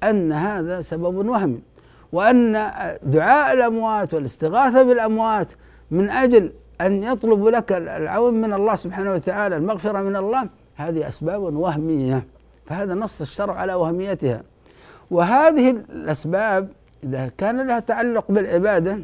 أن 0.02 0.32
هذا 0.32 0.80
سبب 0.80 1.26
وهمي 1.28 1.60
وأن 2.12 2.52
دعاء 3.02 3.52
الأموات 3.52 4.14
والاستغاثة 4.14 4.82
بالأموات 4.82 5.52
من 5.90 6.10
أجل 6.10 6.52
أن 6.80 7.02
يطلب 7.02 7.46
لك 7.46 7.72
العون 7.72 8.34
من 8.34 8.52
الله 8.52 8.74
سبحانه 8.74 9.12
وتعالى 9.12 9.56
المغفرة 9.56 10.00
من 10.00 10.16
الله 10.16 10.48
هذه 10.74 11.08
أسباب 11.08 11.42
وهمية. 11.42 12.26
فهذا 12.66 12.94
نص 12.94 13.20
الشرع 13.20 13.54
على 13.54 13.74
وهميتها. 13.74 14.42
وهذه 15.10 15.70
الأسباب 15.70 16.68
إذا 17.04 17.28
كان 17.38 17.66
لها 17.66 17.80
تعلق 17.80 18.32
بالعبادة 18.32 18.98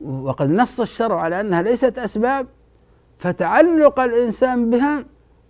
وقد 0.00 0.50
نص 0.50 0.80
الشرع 0.80 1.20
على 1.20 1.40
أنها 1.40 1.62
ليست 1.62 1.98
أسباب 1.98 2.46
فتعلق 3.18 4.00
الإنسان 4.00 4.70
بها 4.70 5.04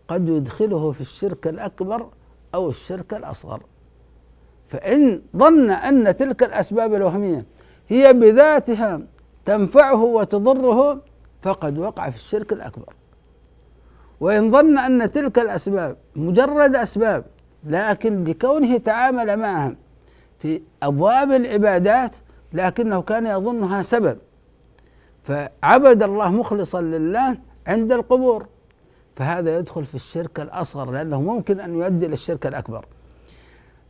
قد 0.09 0.29
يدخله 0.29 0.93
في 0.93 1.01
الشرك 1.01 1.47
الأكبر 1.47 2.09
أو 2.55 2.71
الشرك 2.71 3.15
الأصغر. 3.15 3.63
فإن 4.69 5.23
ظن 5.37 5.71
أن 5.71 6.17
تلك 6.17 6.43
الأسباب 6.43 6.95
الوهمية 6.95 7.47
هي 7.89 8.13
بذاتها 8.13 9.01
تنفعه 9.45 10.03
وتضره 10.05 11.03
فقد 11.43 11.79
وقع 11.79 12.11
في 12.11 12.17
الشرك 12.17 12.53
الأكبر. 12.53 12.95
وإن 14.21 14.51
ظن 14.51 14.79
أن 14.79 15.13
تلك 15.13 15.39
الأسباب 15.39 15.97
مجرد 16.17 16.77
أسباب 16.77 17.25
لكن 17.65 18.25
لكونه 18.25 18.79
تعامل 18.79 19.37
معها 19.37 19.77
في 20.39 20.63
أبواب 20.83 21.33
العبادات 21.33 22.15
لكنه 22.53 23.03
كان 23.03 23.27
يظنها 23.27 23.83
سبب. 23.83 24.19
فعبد 25.23 26.03
الله 26.03 26.31
مخلصا 26.31 26.81
لله 26.81 27.37
عند 27.67 27.93
القبور. 27.93 28.47
فهذا 29.17 29.59
يدخل 29.59 29.85
في 29.85 29.95
الشرك 29.95 30.41
الأصغر 30.41 30.91
لأنه 30.91 31.23
ممكن 31.23 31.61
أن 31.61 31.75
يؤدي 31.75 32.07
إلى 32.07 32.13
الشرك 32.13 32.47
الأكبر. 32.47 32.87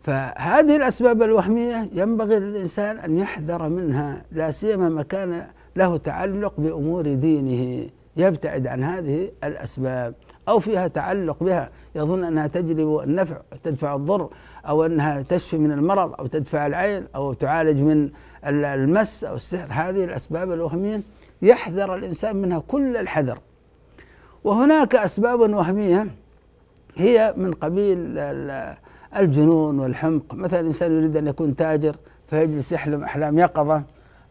فهذه 0.02 0.76
الأسباب 0.76 1.22
الوهمية 1.22 1.90
ينبغي 1.92 2.38
للإنسان 2.38 2.98
أن 2.98 3.18
يحذر 3.18 3.68
منها 3.68 4.24
لا 4.32 4.50
سيما 4.50 4.88
ما 4.88 5.02
كان 5.02 5.46
له 5.76 5.96
تعلق 5.96 6.54
بأمور 6.58 7.14
دينه. 7.14 7.90
يبتعد 8.16 8.66
عن 8.66 8.84
هذه 8.84 9.30
الأسباب. 9.44 10.14
أو 10.48 10.58
فيها 10.58 10.88
تعلق 10.88 11.42
بها. 11.42 11.70
يظن 11.94 12.24
أنها 12.24 12.46
تجلب 12.46 13.00
النفع 13.04 13.40
وتدفع 13.52 13.94
الضر 13.94 14.28
أو 14.68 14.86
أنها 14.86 15.22
تشفي 15.22 15.58
من 15.58 15.72
المرض 15.72 16.14
أو 16.20 16.26
تدفع 16.26 16.66
العين 16.66 17.06
أو 17.14 17.32
تعالج 17.32 17.80
من 17.80 18.10
المس 18.46 19.24
أو 19.24 19.36
السحر. 19.36 19.66
هذه 19.70 20.04
الأسباب 20.04 20.52
الوهمية. 20.52 21.00
يحذر 21.42 21.94
الإنسان 21.94 22.36
منها 22.36 22.58
كل 22.58 22.96
الحذر. 22.96 23.38
وهناك 24.44 24.94
أسباب 24.94 25.40
وهمية 25.40 26.06
هي 26.96 27.34
من 27.36 27.52
قبيل 27.52 28.18
الجنون 29.16 29.78
والحمق. 29.78 30.34
مثلا 30.34 30.60
الإنسان 30.60 30.92
يريد 30.92 31.16
أن 31.16 31.26
يكون 31.26 31.56
تاجر 31.56 31.96
فيجلس 32.26 32.72
يحلم 32.72 33.04
أحلام 33.04 33.38
يقظة 33.38 33.82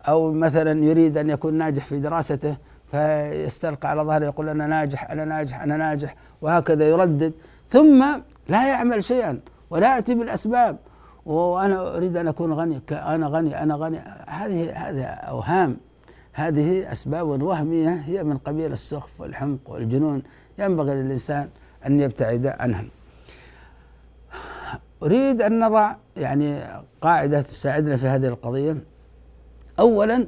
أو 0.08 0.34
مثلا 0.34 0.84
يريد 0.84 1.18
أن 1.18 1.30
يكون 1.30 1.54
ناجح 1.54 1.86
في 1.86 2.00
دراسته 2.00 2.58
فيستلقى 2.92 3.90
على 3.90 4.02
ظهره 4.02 4.26
يقول 4.26 4.50
أنا 4.50 4.68
ناجح 4.68 5.12
أنا 5.12 5.26
ناجح 5.26 5.62
أنا 5.62 5.78
ناجح 5.78 6.16
وهكذا 6.42 6.88
يردد. 6.88 7.34
ثم 7.68 8.06
لا 8.50 8.70
يعمل 8.70 9.04
شيئا 9.04 9.40
ولا 9.70 9.96
يأتي 9.96 10.16
بالأسباب. 10.16 10.78
وأنا 11.26 11.98
أريد 11.98 12.18
أن 12.18 12.28
أكون 12.28 12.54
غني 12.54 12.82
أنا 12.92 13.28
غني 13.28 13.64
أنا 13.64 13.76
غني. 13.76 13.98
هذه 14.28 14.90
هذه 14.90 15.04
أوهام. 15.04 15.78
هذه 16.34 16.92
أسباب 16.92 17.42
وهمية 17.42 17.90
هي 17.90 18.24
من 18.24 18.38
قبيل 18.38 18.74
السخف 18.74 19.22
والحمق 19.22 19.60
والجنون. 19.66 20.24
ينبغي 20.60 20.96
للإنسان 20.96 21.50
أن 21.86 22.00
يبتعد 22.00 22.48
عنها. 22.48 22.86
أريد 25.04 25.42
أن 25.42 25.60
نضع 25.60 25.96
يعني 26.18 26.64
قاعدة 27.02 27.42
تساعدنا 27.42 27.98
في 27.98 28.08
هذه 28.08 28.28
القضية. 28.28 28.78
أولا 29.80 30.28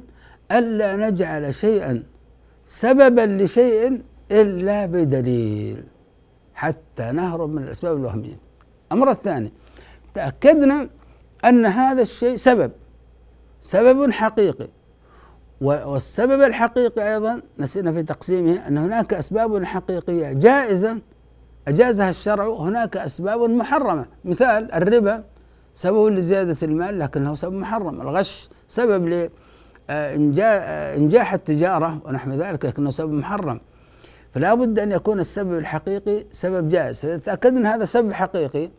ألا 0.52 0.96
نجعل 0.96 1.54
شيئا 1.54 2.02
سببا 2.70 3.42
لشيء 3.42 4.02
إلا 4.30 4.86
بدليل 4.86 5.84
حتى 6.54 7.12
نهرب 7.12 7.50
من 7.50 7.62
الأسباب 7.62 7.96
الوهمية. 7.96 8.38
الأمر 8.92 9.10
الثاني 9.10 9.52
تأكدنا 10.14 10.88
أن 11.44 11.66
هذا 11.66 12.02
الشيء 12.02 12.36
سبب 12.36 12.72
سبب 13.60 14.10
حقيقي. 14.10 14.68
والسبب 15.60 16.42
الحقيقي 16.42 17.14
أيضا 17.14 17.42
نسينا 17.58 17.92
في 17.92 18.02
تقسيمه 18.02 18.68
أن 18.68 18.78
هناك 18.78 19.14
أسباب 19.14 19.64
حقيقية 19.64 20.32
جائزة 20.32 20.98
أجازها 21.68 22.10
الشرع 22.10 22.48
هناك 22.48 22.96
أسباب 22.96 23.40
محرمة. 23.40 24.06
مثال 24.24 24.72
الربا 24.72 25.24
سبب 25.74 26.06
لزيادة 26.06 26.56
المال 26.62 26.98
لكنه 26.98 27.34
سبب 27.34 27.52
محرم. 27.52 28.00
الغش 28.00 28.48
سبب 28.68 29.30
لإنجاح 29.90 31.32
التجارة 31.32 31.98
ونحو 32.04 32.30
ذلك 32.30 32.64
لكنه 32.64 32.90
سبب 32.90 33.12
محرم. 33.12 33.60
فلا 34.32 34.54
بد 34.54 34.78
أن 34.78 34.92
يكون 34.92 35.20
السبب 35.20 35.58
الحقيقي 35.58 36.24
سبب 36.32 36.68
جائز. 36.68 37.00
فإذا 37.00 37.18
تأكدنا 37.18 37.74
هذا 37.74 37.84
سبب 37.84 38.12
حقيقي 38.12 38.70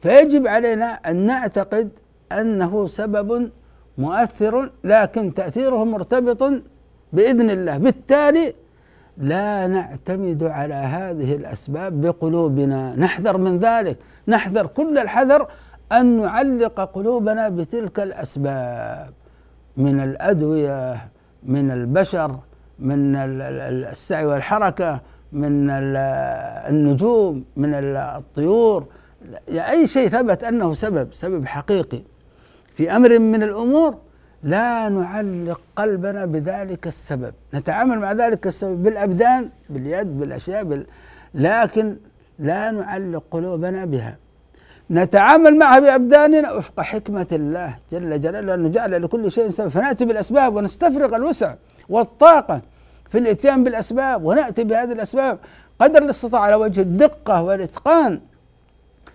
فيجب 0.00 0.46
علينا 0.46 0.86
أن 0.86 1.16
نعتقد 1.16 1.88
أنه 2.32 2.86
سبب 2.86 3.50
مؤثر 3.98 4.70
لكن 4.84 5.34
تأثيره 5.34 5.84
مرتبط 5.84 6.62
بإذن 7.12 7.50
الله. 7.50 7.78
بالتالي 7.78 8.54
لا 9.18 9.66
نعتمد 9.66 10.42
على 10.44 10.74
هذه 10.74 11.36
الأسباب 11.36 12.00
بقلوبنا. 12.00 12.96
نحذر 12.96 13.36
من 13.38 13.58
ذلك. 13.58 13.98
نحذر 14.28 14.66
كل 14.66 14.98
الحذر 14.98 15.48
أن 15.92 16.20
نعلق 16.20 16.80
قلوبنا 16.80 17.48
بتلك 17.48 18.00
الأسباب. 18.00 19.12
من 19.76 20.00
الأدوية 20.00 21.08
من 21.42 21.70
البشر 21.70 22.38
من 22.78 23.16
السعي 23.16 24.26
والحركة 24.26 25.00
من 25.32 25.70
النجوم 26.70 27.44
من 27.56 27.74
الطيور. 27.74 28.86
أي 29.48 29.86
شيء 29.86 30.08
ثبت 30.08 30.44
أنه 30.44 30.74
سبب 30.74 31.08
سبب 31.12 31.46
حقيقي 31.46 32.02
في 32.74 32.96
أمر 32.96 33.18
من 33.18 33.42
الأمور 33.42 33.98
لا 34.42 34.88
نعلق 34.88 35.60
قلبنا 35.76 36.24
بذلك 36.24 36.86
السبب. 36.86 37.34
نتعامل 37.54 37.98
مع 37.98 38.12
ذلك 38.12 38.46
السبب 38.46 38.82
بالأبدان 38.82 39.48
باليد 39.70 40.18
بالأشياء 40.18 40.64
بال... 40.64 40.86
لكن 41.34 41.96
لا 42.38 42.70
نعلق 42.70 43.24
قلوبنا 43.30 43.84
بها. 43.84 44.16
نتعامل 44.90 45.58
معها 45.58 45.78
بأبداننا. 45.78 46.52
وفق 46.52 46.80
حكمة 46.80 47.26
الله 47.32 47.74
جل 47.92 48.20
جلاله 48.20 48.54
انه 48.54 48.68
جعل 48.68 49.02
لكل 49.02 49.30
شيء 49.30 49.48
سبب. 49.48 49.68
فنأتي 49.68 50.04
بالأسباب 50.04 50.56
ونستفرغ 50.56 51.16
الوسع 51.16 51.54
والطاقة 51.88 52.62
في 53.10 53.18
الإتيان 53.18 53.64
بالأسباب 53.64 54.24
ونأتي 54.24 54.64
بهذه 54.64 54.92
الأسباب 54.92 55.38
قدر 55.78 56.02
الاستطاعة 56.02 56.42
على 56.42 56.54
وجه 56.54 56.80
الدقة 56.80 57.42
والإتقان. 57.42 58.20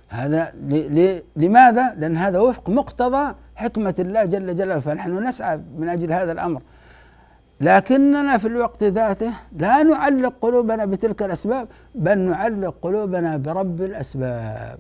هذا 0.10 0.54
لماذا؟ 1.36 1.96
لأن 1.98 2.18
هذا 2.18 2.40
وفق 2.40 2.70
مقتضى 2.70 3.36
حكمة 3.56 3.96
الله 4.00 4.26
جل 4.26 4.56
جلاله. 4.56 4.80
فنحن 4.80 5.24
نسعى 5.24 5.62
من 5.78 5.90
أجل 5.90 6.14
هذا 6.14 6.32
الأمر. 6.32 6.62
لكننا 7.62 8.38
في 8.38 8.48
الوقت 8.48 8.84
ذاته 8.84 9.34
لا 9.58 9.84
نعلق 9.84 10.34
قلوبنا 10.42 10.86
بتلك 10.86 11.24
الأسباب 11.24 11.68
بل 11.96 12.18
نعلق 12.20 12.76
قلوبنا 12.82 13.38
برب 13.38 13.82
الأسباب. 13.82 14.80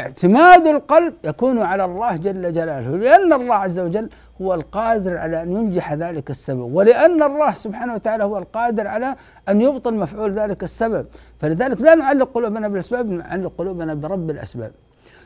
اعتماد 0.00 0.66
القلب 0.66 1.14
يكون 1.24 1.62
على 1.62 1.84
الله 1.84 2.16
جل 2.16 2.52
جلاله 2.52 2.96
لأن 2.96 3.32
الله 3.32 3.54
عز 3.54 3.78
وجل 3.78 4.10
هو 4.42 4.54
القادر 4.54 5.16
على 5.16 5.42
أن 5.42 5.52
ينجح 5.52 5.92
ذلك 5.92 6.30
السبب 6.30 6.74
ولأن 6.74 7.22
الله 7.22 7.52
سبحانه 7.52 7.94
وتعالى 7.94 8.24
هو 8.24 8.38
القادر 8.38 8.86
على 8.86 9.16
أن 9.48 9.60
يبطل 9.60 9.94
مفعول 9.94 10.32
ذلك 10.32 10.62
السبب 10.62 11.06
فلذلك 11.40 11.80
لا 11.80 11.94
نعلق 11.94 12.30
قلوبنا 12.34 12.68
بالأسباب 12.68 13.10
نعلق 13.10 13.52
قلوبنا 13.58 13.94
برب 13.94 14.30
الأسباب. 14.30 14.72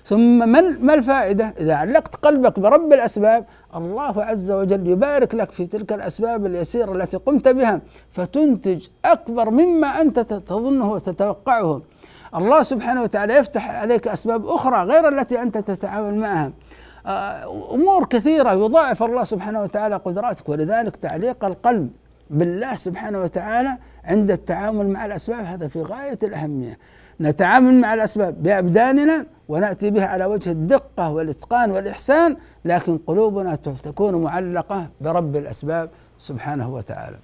ثم 0.05 0.49
من 0.49 0.87
ما 0.87 0.95
الفائدة؟ 0.95 1.55
إذا 1.61 1.75
علقت 1.75 2.15
قلبك 2.17 2.61
برب 2.61 2.93
الأسباب 2.93 3.45
الله 3.77 4.25
عز 4.25 4.51
وجل 4.51 4.87
يبارك 4.87 5.35
لك 5.35 5.51
في 5.51 5.67
تلك 5.67 5.93
الأسباب 5.93 6.47
اليسيرة 6.47 6.93
التي 6.93 7.17
قمت 7.17 7.49
بها 7.49 7.81
فتنتج 8.11 8.87
أكبر 9.05 9.51
مما 9.51 9.87
أنت 9.87 10.19
تظنه 10.21 10.93
وتتوقعه. 10.93 11.83
الله 12.35 12.63
سبحانه 12.63 13.03
وتعالى 13.03 13.35
يفتح 13.35 13.71
عليك 13.71 14.09
أسباب 14.09 14.47
أخرى 14.47 14.85
غير 14.85 15.09
التي 15.09 15.43
أنت 15.43 15.59
تتعامل 15.59 16.15
معها. 16.15 16.53
آه، 17.07 17.75
أمور 17.75 18.05
كثيرة 18.05 18.53
يضاعف 18.53 19.03
الله 19.03 19.25
سبحانه 19.25 19.63
وتعالى 19.63 19.97
قدراتك 19.97 20.49
ولذلك 20.49 20.97
تعليق 20.97 21.45
القلب 21.45 21.91
بالله 22.31 22.75
سبحانه 22.75 23.21
وتعالى 23.21 23.79
عند 24.05 24.31
التعامل 24.31 24.89
مع 24.89 25.05
الأسباب 25.05 25.45
هذا 25.45 25.69
في 25.69 25.83
غاية 25.83 26.19
الأهمية. 26.23 26.79
نتعامل 27.21 27.75
مع 27.81 27.95
الأسباب 27.95 28.43
بأبداننا 28.43 29.27
ونأتي 29.49 29.91
بها 29.91 30.07
على 30.07 30.25
وجه 30.25 30.51
الدقة 30.51 31.11
والإتقان 31.11 31.71
والإحسان 31.71 32.37
لكن 32.65 32.99
قلوبنا 32.99 33.55
تكون 33.55 34.23
معلقة 34.23 34.89
برب 35.01 35.37
الأسباب 35.37 35.91
سبحانه 36.19 36.75
وتعالى. 36.75 37.17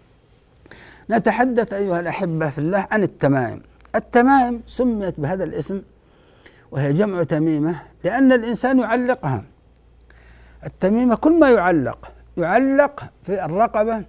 نتحدث 1.11 1.73
أيها 1.73 2.01
الأحبة 2.01 2.51
في 2.51 2.59
الله 2.59 2.87
عن 2.91 3.03
التمائم. 3.03 3.61
التمائم 3.95 4.61
سميت 4.67 5.21
بهذا 5.21 5.45
الاسم 5.45 5.83
وهي 6.71 6.93
جمع 6.93 7.23
تميمة 7.23 7.83
لأن 8.05 8.33
الإنسان 8.33 8.79
يعلقها. 8.79 9.45
التميمة 10.67 11.17
كل 11.17 11.41
ما 11.41 11.51
يعلق 11.51 12.13
يعلق 12.37 13.05
في 13.23 13.45
الرقبة 13.45 14.05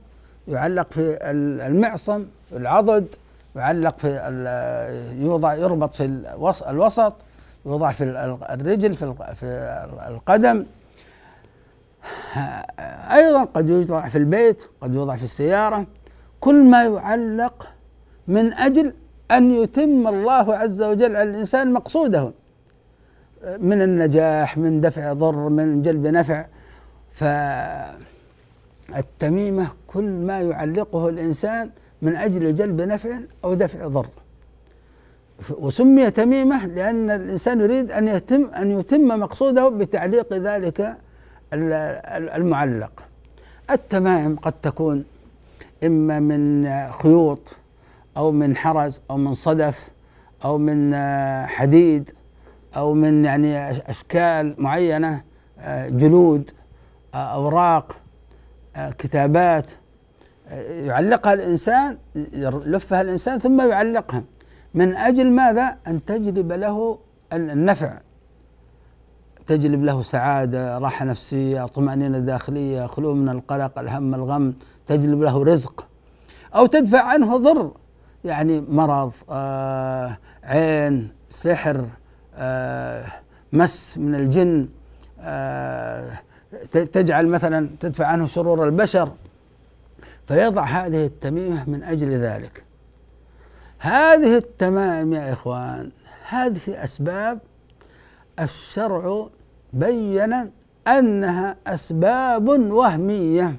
يعلق 0.47 0.91
في 0.91 1.17
المعصم 1.67 2.25
العضد 2.51 3.15
يعلق 3.55 3.97
في 3.97 5.15
يوضع 5.19 5.53
يربط 5.53 5.95
في 5.95 6.05
الوسط 6.67 7.15
يوضع 7.65 7.91
في 7.91 8.03
الرجل 8.49 8.95
في 8.95 9.13
القدم. 10.07 10.65
أيضا 13.11 13.43
قد 13.43 13.69
يوضع 13.69 14.09
في 14.09 14.17
البيت 14.17 14.63
قد 14.81 14.93
يوضع 14.95 15.15
في 15.15 15.23
السيارة. 15.23 15.87
كل 16.39 16.63
ما 16.63 16.83
يعلق 16.83 17.67
من 18.27 18.53
أجل 18.53 18.93
أن 19.31 19.51
يتم 19.51 20.07
الله 20.07 20.55
عز 20.55 20.81
وجل 20.81 21.15
على 21.15 21.29
الإنسان 21.29 21.73
مقصوده 21.73 22.31
من 23.59 23.81
النجاح 23.81 24.57
من 24.57 24.81
دفع 24.81 25.13
ضر 25.13 25.49
من 25.49 25.81
جلب 25.81 26.07
نفع. 26.07 26.45
فالتميمة 28.89 29.67
كل 29.87 30.03
ما 30.03 30.41
يعلقه 30.41 31.09
الإنسان 31.09 31.69
من 32.01 32.15
أجل 32.15 32.55
جلب 32.55 32.81
نفع 32.81 33.19
أو 33.43 33.53
دفع 33.53 33.87
ضر. 33.87 34.07
وسمي 35.49 36.11
تميمة 36.11 36.65
لأن 36.65 37.09
الإنسان 37.09 37.61
يريد 37.61 37.91
أن 37.91 38.07
يتم 38.07 38.45
أن 38.45 38.79
يتم 38.79 39.07
مقصوده 39.07 39.69
بتعليق 39.69 40.33
ذلك 40.33 40.97
المعلق. 41.53 43.05
التمائم 43.69 44.35
قد 44.35 44.53
تكون 44.61 45.05
إما 45.83 46.19
من 46.19 46.67
خيوط 46.91 47.55
أو 48.17 48.31
من 48.31 48.57
حرز 48.57 49.01
أو 49.09 49.17
من 49.17 49.33
صدف 49.33 49.89
أو 50.45 50.57
من 50.57 50.95
حديد 51.45 52.11
أو 52.75 52.93
من 52.93 53.25
يعني 53.25 53.71
أشكال 53.71 54.55
معينة 54.57 55.23
جلود 55.87 56.51
أوراق 57.15 57.97
كتابات 58.97 59.71
يعلقها 60.69 61.33
الإنسان 61.33 61.97
يلفها 62.33 63.01
الإنسان 63.01 63.39
ثم 63.39 63.61
يعلقها. 63.61 64.23
من 64.73 64.95
أجل 64.95 65.31
ماذا؟ 65.31 65.77
أن 65.87 66.05
تجلب 66.05 66.51
له 66.51 66.99
النفع. 67.33 67.99
تجلب 69.47 69.83
له 69.83 70.01
سعادة 70.01 70.77
راحة 70.77 71.05
نفسية 71.05 71.65
طمأنينة 71.65 72.19
داخلية 72.19 72.85
خلو 72.85 73.13
من 73.13 73.29
القلق 73.29 73.79
الهم 73.79 74.15
الغم. 74.15 74.53
تجلب 74.87 75.21
له 75.21 75.43
رزق. 75.43 75.87
أو 76.55 76.65
تدفع 76.65 77.01
عنه 77.01 77.37
ضر. 77.37 77.71
يعني 78.25 78.61
مرض 78.61 79.11
آه 79.29 80.17
عين 80.43 81.09
سحر 81.29 81.85
آه 82.35 83.05
مس 83.53 83.97
من 83.97 84.15
الجن 84.15 84.69
آه 85.19 86.19
تجعل 86.71 87.27
مثلا 87.27 87.69
تدفع 87.79 88.05
عنه 88.05 88.25
شرور 88.25 88.65
البشر. 88.65 89.11
فيضع 90.27 90.63
هذه 90.63 91.05
التميمة 91.05 91.69
من 91.69 91.83
أجل 91.83 92.09
ذلك. 92.11 92.63
هذه 93.79 94.37
التمائم 94.37 95.13
يا 95.13 95.33
إخوان 95.33 95.91
هذه 96.29 96.83
أسباب 96.83 97.39
الشرع 98.39 99.27
بين 99.73 100.51
أنها 100.87 101.55
أسباب 101.67 102.47
وهمية. 102.47 103.55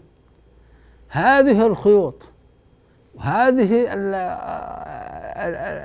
هذه 1.08 1.66
الخيوط 1.66 2.33
وهذه 3.14 3.86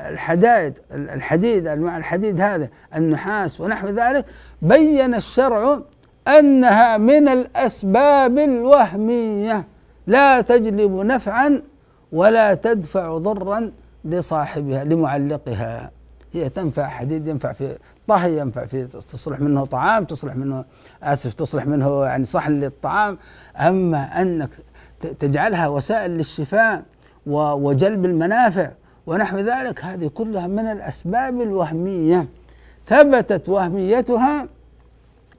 الحدائد 0.10 0.80
الحديد 0.92 1.68
أنواع 1.68 1.98
الحديد 1.98 2.42
هذا 2.42 2.70
النحاس 2.96 3.62
ونحو 3.62 3.88
ذلك 3.88 4.26
بين 4.62 5.16
الشرع 5.16 5.80
أنها 6.28 6.98
من 6.98 7.28
الأسباب 7.28 8.38
الوهمية. 8.38 9.68
لا 10.08 10.42
تجلب 10.42 10.92
نفعا 10.92 11.62
ولا 12.12 12.54
تدفع 12.54 13.18
ضرا 13.18 13.72
لصاحبها 14.06 14.84
لمعلقها. 14.84 15.92
هي 16.34 16.50
تنفع 16.50 16.88
حديد 16.88 17.28
ينفع 17.28 17.54
في 17.54 17.78
طهي 18.08 18.38
ينفع 18.38 18.66
في 18.66 18.86
تصلح 18.86 19.40
منه 19.40 19.66
طعام 19.66 20.06
تصلح 20.06 20.36
منه 20.36 20.66
آسف 21.04 21.34
تصلح 21.34 21.66
منه 21.66 22.06
يعني 22.06 22.24
صحن 22.24 22.52
للطعام. 22.52 23.18
أما 23.58 24.22
أنك 24.22 24.50
تجعلها 25.20 25.68
وسائل 25.68 26.12
للشفاء 26.12 26.84
وجلب 27.30 28.06
المنافع 28.06 28.72
ونحو 29.08 29.38
ذلك. 29.38 29.86
هذه 29.86 30.08
كلها 30.08 30.48
من 30.48 30.66
الأسباب 30.66 31.42
الوهمية. 31.42 32.28
ثبتت 32.86 33.50
وهميتها 33.50 34.48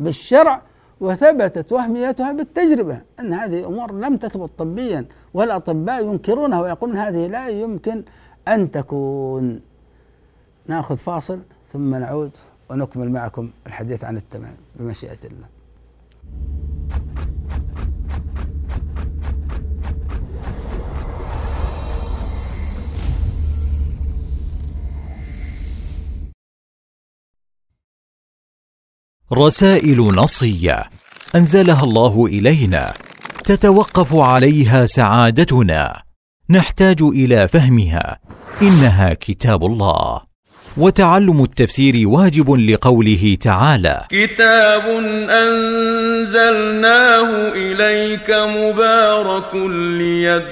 بالشرع 0.01 0.63
وثبتت 1.01 1.73
وهميتها 1.73 2.33
بالتجربة 2.33 3.03
أن 3.21 3.33
هذه 3.33 3.67
امور 3.67 3.93
لم 3.93 4.17
تثبت 4.17 4.51
طبيا 4.59 5.05
والأطباء 5.35 6.05
ينكرونها 6.05 6.61
ويقولون 6.61 6.99
هذه 6.99 7.27
لا 7.27 7.49
يمكن 7.49 8.03
أن 8.49 8.71
تكون. 8.71 9.61
نأخذ 10.67 10.97
فاصل 10.97 11.41
ثم 11.69 11.95
نعود 11.95 12.37
ونكمل 12.71 13.11
معكم 13.11 13.51
الحديث 13.67 14.05
عن 14.05 14.17
التمام 14.17 14.57
بمشيئة 14.77 15.19
الله. 15.25 15.47
رسائل 29.33 30.01
نصية. 30.01 30.83
أنزلها 31.35 31.85
الله 31.85 32.27
إلينا. 32.27 32.93
تتوقف 33.45 34.17
عليها 34.17 34.87
سعادتنا. 34.87 36.03
نحتاج 36.51 37.03
إلى 37.03 37.49
فهمها. 37.49 38.19
إنها 38.63 39.15
كتاب 39.15 39.65
الله. 39.65 40.21
وتعلم 40.77 41.45
التفسير 41.45 42.09
واجب 42.09 42.55
لقوله 42.55 43.37
تعالى. 43.41 44.07
كتاب 44.11 44.83
أنزلناه 45.31 46.73
إليك 47.55 48.31
مبارك 48.31 49.55
ليدبروا 49.55 50.51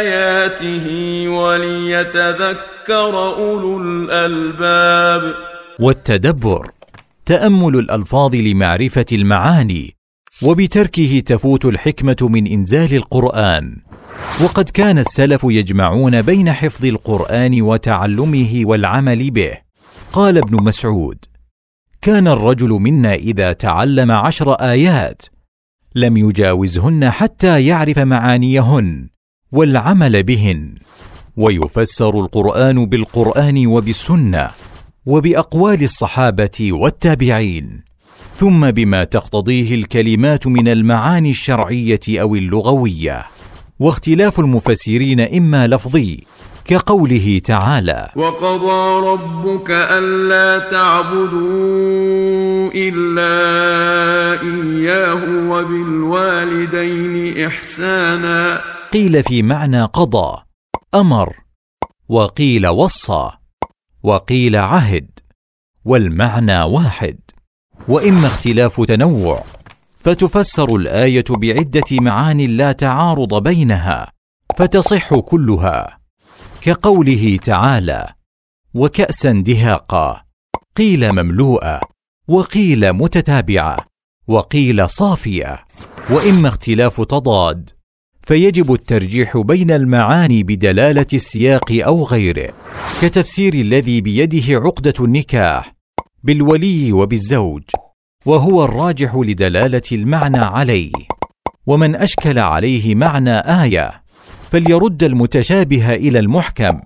آياته 0.00 0.88
وليتذكر 1.28 3.18
أولو 3.36 3.80
الألباب. 3.82 5.51
والتدبر 5.80 6.70
تأمل 7.26 7.76
الألفاظ 7.78 8.34
لمعرفة 8.34 9.06
المعاني 9.12 9.96
وبتركه 10.42 11.22
تفوت 11.26 11.64
الحكمة 11.64 12.16
من 12.20 12.46
إنزال 12.46 12.94
القرآن. 12.94 13.76
وقد 14.44 14.68
كان 14.68 14.98
السلف 14.98 15.40
يجمعون 15.44 16.22
بين 16.22 16.52
حفظ 16.52 16.84
القرآن 16.84 17.62
وتعلمه 17.62 18.62
والعمل 18.64 19.30
به. 19.30 19.52
قال 20.12 20.38
ابن 20.38 20.62
مسعود 20.64 21.18
كان 22.02 22.28
الرجل 22.28 22.68
منا 22.68 23.14
إذا 23.14 23.52
تعلم 23.52 24.10
عشر 24.10 24.52
آيات 24.52 25.22
لم 25.94 26.16
يجاوزهن 26.16 27.10
حتى 27.10 27.66
يعرف 27.66 27.98
معانيهن 27.98 29.08
والعمل 29.52 30.22
بهن 30.22 30.74
ويفسر 31.36 32.20
القرآن 32.20 32.86
بالقرآن 32.86 33.66
وبالسنة. 33.66 34.48
وبأقوال 35.06 35.82
الصحابة 35.82 36.72
والتابعين 36.72 37.84
ثم 38.36 38.70
بما 38.70 39.04
تقتضيه 39.04 39.74
الكلمات 39.74 40.46
من 40.46 40.68
المعاني 40.68 41.30
الشرعية 41.30 42.00
أو 42.08 42.34
اللغوية 42.34 43.24
واختلاف 43.80 44.40
المفسرين 44.40 45.20
إما 45.20 45.66
لفظي 45.66 46.24
كقوله 46.64 47.40
تعالى 47.44 48.08
وقضى 48.16 49.06
ربك 49.06 49.70
ألا 49.70 50.70
تعبدوا 50.70 52.70
إلا 52.74 53.32
إياه 54.42 55.48
وبالوالدين 55.50 57.44
إحسانا. 57.46 58.60
قيل 58.92 59.22
في 59.22 59.42
معنى 59.42 59.82
قضى 59.84 60.42
أمر 60.94 61.34
وقيل 62.08 62.68
وصى. 62.68 63.30
وقيل 64.02 64.56
عهد 64.56 65.10
والمعنى 65.84 66.62
واحد. 66.62 67.18
وإما 67.88 68.26
اختلاف 68.26 68.80
تنوع 68.80 69.44
فتفسر 69.94 70.76
الآية 70.76 71.24
بعدة 71.30 71.84
معان 71.92 72.40
لا 72.40 72.72
تعارض 72.72 73.42
بينها 73.42 74.12
فتصح 74.56 75.14
كلها. 75.14 75.98
كقوله 76.60 77.36
تعالى 77.36 78.12
وكأسا 78.74 79.32
دهاقا 79.46 80.22
قيل 80.76 81.12
مملوءه 81.12 81.80
وقيل 82.28 82.92
متتابعه 82.92 83.76
وقيل 84.28 84.90
صافيه 84.90 85.64
وإما 86.10 86.48
اختلاف 86.48 87.00
تضاد 87.00 87.70
فيجب 88.22 88.72
الترجيح 88.72 89.36
بين 89.36 89.70
المعاني 89.70 90.42
بدلالة 90.42 91.06
السياق 91.12 91.72
أو 91.72 92.04
غيره 92.04 92.52
كتفسير 93.02 93.54
الذي 93.54 94.00
بيده 94.00 94.60
عقدة 94.60 94.94
النكاح 95.00 95.74
بالولي 96.22 96.92
وبالزوج 96.92 97.62
وهو 98.26 98.64
الراجح 98.64 99.14
لدلالة 99.16 99.82
المعنى 99.92 100.38
عليه 100.38 100.92
ومن 101.66 101.96
أشكل 101.96 102.38
عليه 102.38 102.94
معنى 102.94 103.38
آية 103.38 104.02
فليرد 104.50 105.02
المتشابه 105.02 105.94
إلى 105.94 106.18
المحكم 106.18 106.80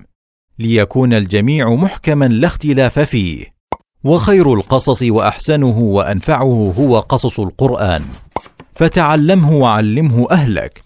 ليكون 0.59 1.15
الجميع 1.15 1.75
محكما 1.75 2.25
لا 2.25 2.47
اختلاف 2.47 2.99
فيه 2.99 3.57
وخير 4.05 4.55
القصص 4.55 5.03
وأحسنه 5.03 5.79
وأنفعه 5.79 6.75
هو 6.79 6.99
قصص 6.99 7.41
القرآن 7.41 8.03
فتعلمه 8.75 9.53
وعلمه 9.53 10.31
أهلك 10.31 10.86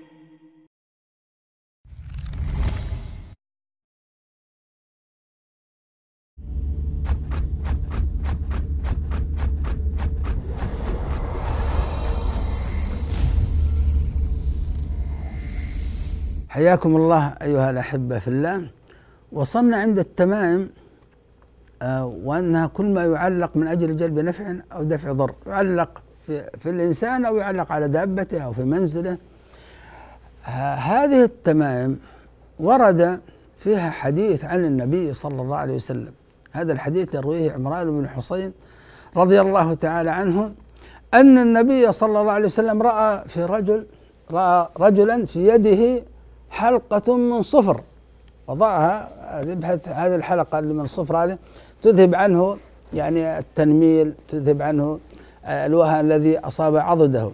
حياكم 16.51 16.95
الله 16.95 17.35
أيها 17.41 17.69
الأحبة 17.69 18.19
في 18.19 18.27
الله. 18.27 18.67
وصلنا 19.31 19.77
عند 19.77 19.99
التمائم 19.99 20.69
آه، 21.81 22.05
وأنها 22.05 22.67
كل 22.67 22.85
ما 22.85 23.05
يعلق 23.05 23.57
من 23.57 23.67
أجل 23.67 23.95
جلب 23.95 24.19
نفع 24.19 24.53
أو 24.73 24.83
دفع 24.83 25.11
ضر 25.11 25.33
يعلق 25.47 26.01
في, 26.27 26.49
في 26.59 26.69
الإنسان 26.69 27.25
أو 27.25 27.37
يعلق 27.37 27.71
على 27.71 27.87
دابته 27.87 28.41
أو 28.41 28.53
في 28.53 28.63
منزله. 28.63 29.17
هذه 30.93 31.23
التمائم 31.23 31.99
ورد 32.59 33.19
فيها 33.57 33.89
حديث 33.89 34.45
عن 34.45 34.65
النبي 34.65 35.13
صلى 35.13 35.41
الله 35.41 35.57
عليه 35.57 35.75
وسلم. 35.75 36.13
هذا 36.51 36.73
الحديث 36.73 37.15
يرويه 37.15 37.51
عمران 37.51 38.01
بن 38.01 38.07
حصين 38.07 38.53
رضي 39.17 39.41
الله 39.41 39.73
تعالى 39.73 40.09
عنه 40.09 40.51
أن 41.13 41.37
النبي 41.37 41.91
صلى 41.91 42.19
الله 42.19 42.31
عليه 42.31 42.45
وسلم 42.45 42.81
رأى 42.81 43.23
في 43.27 43.45
رجل 43.45 43.85
رأى 44.31 44.69
رجلا 44.79 45.25
في 45.25 45.47
يده 45.47 46.10
حلقة 46.51 47.17
من 47.17 47.41
صفر. 47.41 47.81
وضعها 48.47 49.09
يبحث 49.47 49.87
هذه 49.87 50.15
الحلقة 50.15 50.59
اللي 50.59 50.73
من 50.73 50.83
الصفر 50.83 51.17
هذه 51.17 51.37
تذهب 51.81 52.15
عنه 52.15 52.57
يعني 52.93 53.39
التنميل 53.39 54.13
تذهب 54.27 54.61
عنه 54.61 54.99
الوهن 55.45 55.99
الذي 55.99 56.39
أصاب 56.39 56.77
عضده. 56.77 57.31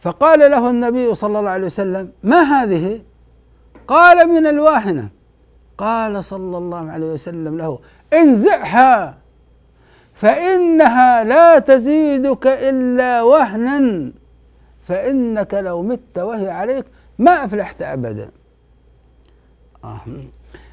فقال 0.00 0.50
له 0.50 0.70
النبي 0.70 1.14
صلى 1.14 1.38
الله 1.38 1.50
عليه 1.50 1.66
وسلم 1.66 2.10
ما 2.22 2.42
هذه؟ 2.42 3.00
قال 3.88 4.28
من 4.28 4.46
الواهنة. 4.46 5.10
قال 5.78 6.24
صلى 6.24 6.58
الله 6.58 6.90
عليه 6.90 7.12
وسلم 7.12 7.58
له 7.58 7.78
انزعها 8.14 9.14
فإنها 10.14 11.24
لا 11.24 11.58
تزيدك 11.58 12.46
إلا 12.46 13.22
وهنا 13.22 14.12
فإنك 14.88 15.54
لو 15.54 15.82
مت 15.82 16.18
وهي 16.18 16.50
عليك 16.50 16.84
ما 17.18 17.44
أفلحت 17.44 17.82
أبدا. 17.82 18.30
آه. 19.84 20.00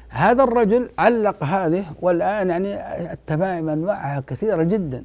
هذا 0.08 0.44
الرجل 0.44 0.90
علق 0.98 1.44
هذه 1.44 1.84
والآن 2.02 2.50
يعني 2.50 3.12
التمائم 3.12 3.68
أنواعها 3.68 4.20
كثيرة 4.20 4.62
جدا 4.62 5.04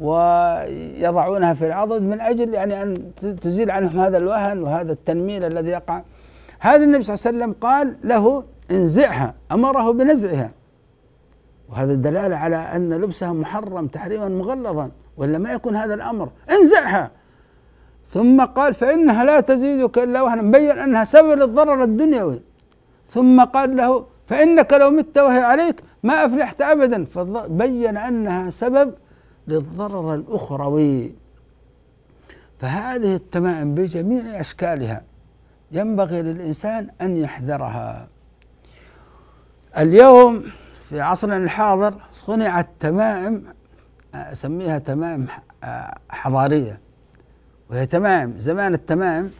ويضعونها 0.00 1.54
في 1.54 1.66
العضد 1.66 2.02
من 2.02 2.20
أجل 2.20 2.54
يعني 2.54 2.82
أن 2.82 3.14
تزيل 3.40 3.70
عنهم 3.70 4.00
هذا 4.00 4.16
الوهن 4.16 4.62
وهذا 4.62 4.92
التنميل 4.92 5.44
الذي 5.44 5.70
يقع. 5.70 6.02
هذا 6.60 6.84
النبي 6.84 7.02
صلى 7.02 7.14
الله 7.14 7.26
عليه 7.26 7.38
وسلم 7.38 7.52
قال 7.60 7.96
له 8.04 8.44
انزعها 8.70 9.34
أمره 9.52 9.92
بنزعها. 9.92 10.52
وهذا 11.68 11.92
الدلالة 11.92 12.36
على 12.36 12.56
أن 12.56 12.94
لبسها 12.94 13.32
محرم 13.32 13.86
تحريما 13.86 14.28
مغلظا 14.28 14.90
ولا 15.16 15.38
ما 15.38 15.52
يكون 15.52 15.76
هذا 15.76 15.94
الأمر. 15.94 16.30
انزعها! 16.50 17.10
ثم 18.12 18.44
قال 18.44 18.74
فإنها 18.74 19.24
لا 19.24 19.40
تزيدك 19.40 19.98
إلا 19.98 20.22
وهنا 20.22 20.42
مبين 20.42 20.78
أنها 20.78 21.04
سبب 21.04 21.38
للضرر 21.38 21.82
الدنيوي. 21.82 22.42
ثم 23.08 23.44
قال 23.44 23.76
له 23.76 24.06
فإنك 24.26 24.72
لو 24.72 24.90
مت 24.90 25.18
وهي 25.18 25.40
عليك 25.40 25.82
ما 26.02 26.26
أفلحت 26.26 26.62
أبدا. 26.62 27.04
فبين 27.04 27.96
أنها 27.96 28.50
سبب 28.50 28.94
للضرر 29.48 30.14
الأخروي. 30.14 31.14
فهذه 32.58 33.14
التمائم 33.14 33.74
بجميع 33.74 34.40
أشكالها 34.40 35.02
ينبغي 35.72 36.22
للإنسان 36.22 36.88
أن 37.00 37.16
يحذرها. 37.16 38.08
اليوم 39.78 40.44
في 40.88 41.00
عصرنا 41.00 41.36
الحاضر 41.36 41.94
صنعت 42.12 42.68
تمائم 42.80 43.44
أسميها 44.14 44.78
تمائم 44.78 45.26
حضارية. 46.10 46.81
وهي 47.72 47.86
تمام 47.86 48.38
زمان 48.38 48.74
التمام. 48.74 49.30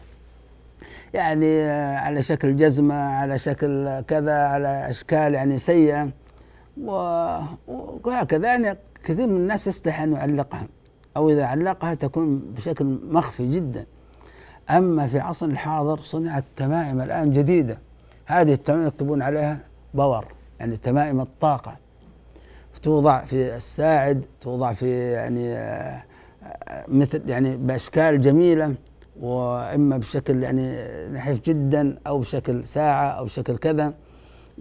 يعني 1.13 1.69
على 1.95 2.21
شكل 2.21 2.55
جزمة 2.55 2.95
على 2.95 3.39
شكل 3.39 4.01
كذا 4.01 4.33
على 4.33 4.89
أشكال 4.89 5.33
يعني 5.33 5.59
سيئة. 5.59 6.09
وهكذا 6.77 8.47
يعني 8.47 8.77
كثير 9.03 9.27
من 9.27 9.35
الناس 9.35 9.67
يستحي 9.67 10.03
أن 10.03 10.13
يعلقها. 10.13 10.67
أو 11.17 11.29
إذا 11.29 11.45
علقها 11.45 11.93
تكون 11.93 12.39
بشكل 12.39 12.99
مخفي 13.09 13.51
جدا. 13.51 13.85
أما 14.69 15.07
في 15.07 15.19
عصر 15.19 15.45
الحاضر 15.45 15.99
صنعت 15.99 16.43
تمائم 16.55 17.01
الآن 17.01 17.31
جديدة. 17.31 17.79
هذه 18.25 18.53
التمائم 18.53 18.87
يكتبون 18.87 19.21
عليها 19.21 19.59
باور 19.93 20.25
يعني 20.59 20.77
تمائم 20.77 21.21
الطاقة. 21.21 21.77
توضع 22.83 23.25
في 23.25 23.55
الساعد 23.55 24.25
توضع 24.41 24.73
في 24.73 25.11
يعني 25.11 25.55
مثل 26.87 27.29
يعني 27.29 27.57
بأشكال 27.57 28.21
جميلة 28.21 28.75
وإما 29.21 29.97
بشكل 29.97 30.43
يعني 30.43 30.77
نحيف 31.13 31.41
جدا 31.41 31.97
أو 32.07 32.19
بشكل 32.19 32.65
ساعة 32.65 33.07
أو 33.07 33.27
شكل 33.27 33.57
كذا 33.57 33.93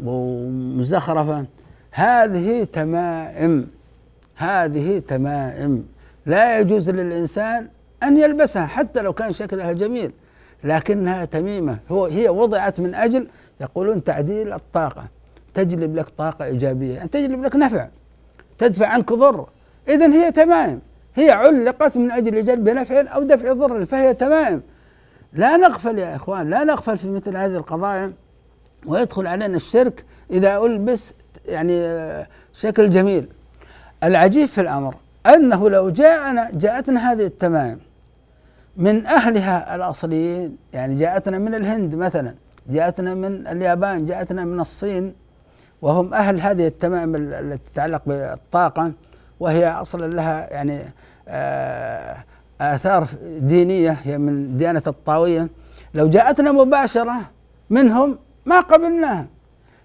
ومزخرفة. 0.02 1.46
هذه 1.90 2.64
تمائم 2.64 3.66
هذه 4.36 4.98
تمائم. 4.98 5.86
لا 6.26 6.58
يجوز 6.58 6.90
للإنسان 6.90 7.68
أن 8.02 8.18
يلبسها 8.18 8.66
حتى 8.66 9.02
لو 9.02 9.12
كان 9.12 9.32
شكلها 9.32 9.72
جميل 9.72 10.12
لكنها 10.64 11.24
تميمة. 11.24 11.78
هو 11.90 12.06
هي 12.06 12.28
وضعت 12.28 12.80
من 12.80 12.94
أجل 12.94 13.28
يقولون 13.60 14.04
تعديل 14.04 14.52
الطاقة. 14.52 15.08
تجلب 15.54 15.96
لك 15.96 16.08
طاقة 16.08 16.44
إيجابية 16.44 16.94
يعني 16.94 17.08
تجلب 17.08 17.42
لك 17.42 17.56
نفع 17.56 17.88
تدفع 18.58 18.86
عنك 18.86 19.12
ضر. 19.12 19.48
اذا 19.88 20.12
هي 20.12 20.32
تمائم. 20.32 20.80
هي 21.14 21.30
علقت 21.30 21.96
من 21.96 22.10
أجل 22.10 22.44
جلب 22.44 22.68
نفع 22.68 23.00
أو 23.00 23.22
دفع 23.22 23.52
ضر 23.52 23.86
فهي 23.86 24.14
تمام. 24.14 24.62
لا 25.32 25.56
نغفل 25.56 25.98
يا 25.98 26.16
إخوان 26.16 26.50
لا 26.50 26.64
نغفل 26.64 26.98
في 26.98 27.10
مثل 27.10 27.36
هذه 27.36 27.56
القضايا 27.56 28.12
ويدخل 28.86 29.26
علينا 29.26 29.56
الشرك 29.56 30.04
إذا 30.30 30.58
ألبس 30.58 31.14
يعني 31.46 31.82
شكل 32.52 32.90
جميل. 32.90 33.28
العجيب 34.04 34.48
في 34.48 34.60
الأمر 34.60 34.94
أنه 35.26 35.70
لو 35.70 35.90
جاءنا 35.90 36.50
جاءتنا 36.52 37.12
هذه 37.12 37.26
التمام 37.26 37.78
من 38.76 39.06
أهلها 39.06 39.74
الأصليين 39.74 40.56
يعني 40.72 40.94
جاءتنا 40.94 41.38
من 41.38 41.54
الهند 41.54 41.94
مثلا 41.94 42.34
جاءتنا 42.68 43.14
من 43.14 43.46
اليابان 43.46 44.06
جاءتنا 44.06 44.44
من 44.44 44.60
الصين 44.60 45.14
وهم 45.82 46.14
أهل 46.14 46.40
هذه 46.40 46.66
التمام 46.66 47.14
التي 47.16 47.72
تتعلق 47.72 48.02
بالطاقة. 48.06 48.92
وهي 49.42 49.68
أصلا 49.68 50.14
لها 50.14 50.52
يعني 50.52 50.82
آه، 51.28 52.24
آثار 52.60 53.08
دينية 53.38 53.96
هي 54.04 54.18
من 54.18 54.56
ديانة 54.56 54.82
الطاوية. 54.86 55.48
لو 55.94 56.08
جاءتنا 56.08 56.52
مباشرة 56.52 57.16
منهم 57.70 58.18
ما 58.46 58.60
قبلناها. 58.60 59.26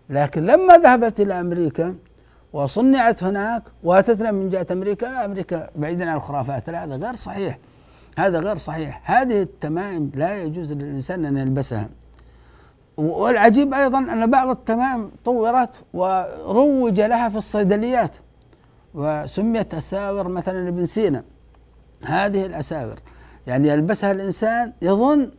لكن 0.10 0.46
لما 0.46 0.78
ذهبت 0.78 1.20
إلى 1.20 1.40
أمريكا 1.40 1.96
وصنعت 2.54 3.24
هناك 3.24 3.64
واتتنا 3.84 4.32
من 4.32 4.50
جهة 4.50 4.68
أمريكا 4.72 5.26
أمريكا 5.26 5.70
بعيدا 5.76 6.10
عن 6.10 6.16
الخرافات 6.16 6.70
لا 6.70 6.84
هذا 6.84 6.96
غير 6.96 7.16
صحيح. 7.16 7.58
هذا 8.18 8.40
غير 8.40 8.58
صحيح. 8.58 9.12
هذه 9.12 9.42
التمائم 9.42 10.12
لا 10.16 10.44
يجوز 10.44 10.74
للإنسان 10.74 11.26
أن 11.26 11.38
يلبسها. 11.38 11.90
والعجيب 12.98 13.74
أيضا 13.74 14.00
أن 14.00 14.32
بعض 14.32 14.50
التمائم 14.50 15.12
طورت 15.26 15.84
وروج 15.94 17.02
لها 17.02 17.30
في 17.30 17.38
الصيدليات. 17.38 18.18
وسميت 18.98 19.74
أساور 19.74 20.28
مثلا 20.28 20.68
ابن 20.68 20.86
سينا. 20.86 21.24
هذه 22.06 22.46
الأساور. 22.46 23.00
يعني 23.48 23.68
يلبسها 23.68 24.12
الإنسان 24.12 24.74
يظن 24.82 25.32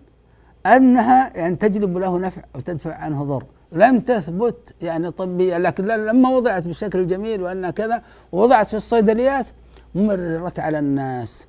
أنها 0.66 1.36
يعني 1.36 1.56
تجلب 1.56 1.98
له 1.98 2.18
نفع 2.18 2.42
أو 2.54 2.60
تدفع 2.60 2.94
عنه 2.94 3.24
ضر. 3.24 3.44
لم 3.72 4.00
تثبت 4.00 4.74
يعني 4.82 5.10
طبيا 5.10 5.58
لكن 5.58 5.84
لما 5.84 6.28
وضعت 6.28 6.62
بشكل 6.62 7.06
جميل 7.06 7.42
وأنها 7.42 7.70
كذا 7.70 8.02
ووضعت 8.32 8.68
في 8.68 8.76
الصيدليات 8.76 9.46
مرت 9.94 10.58
على 10.58 10.78
الناس. 10.78 11.46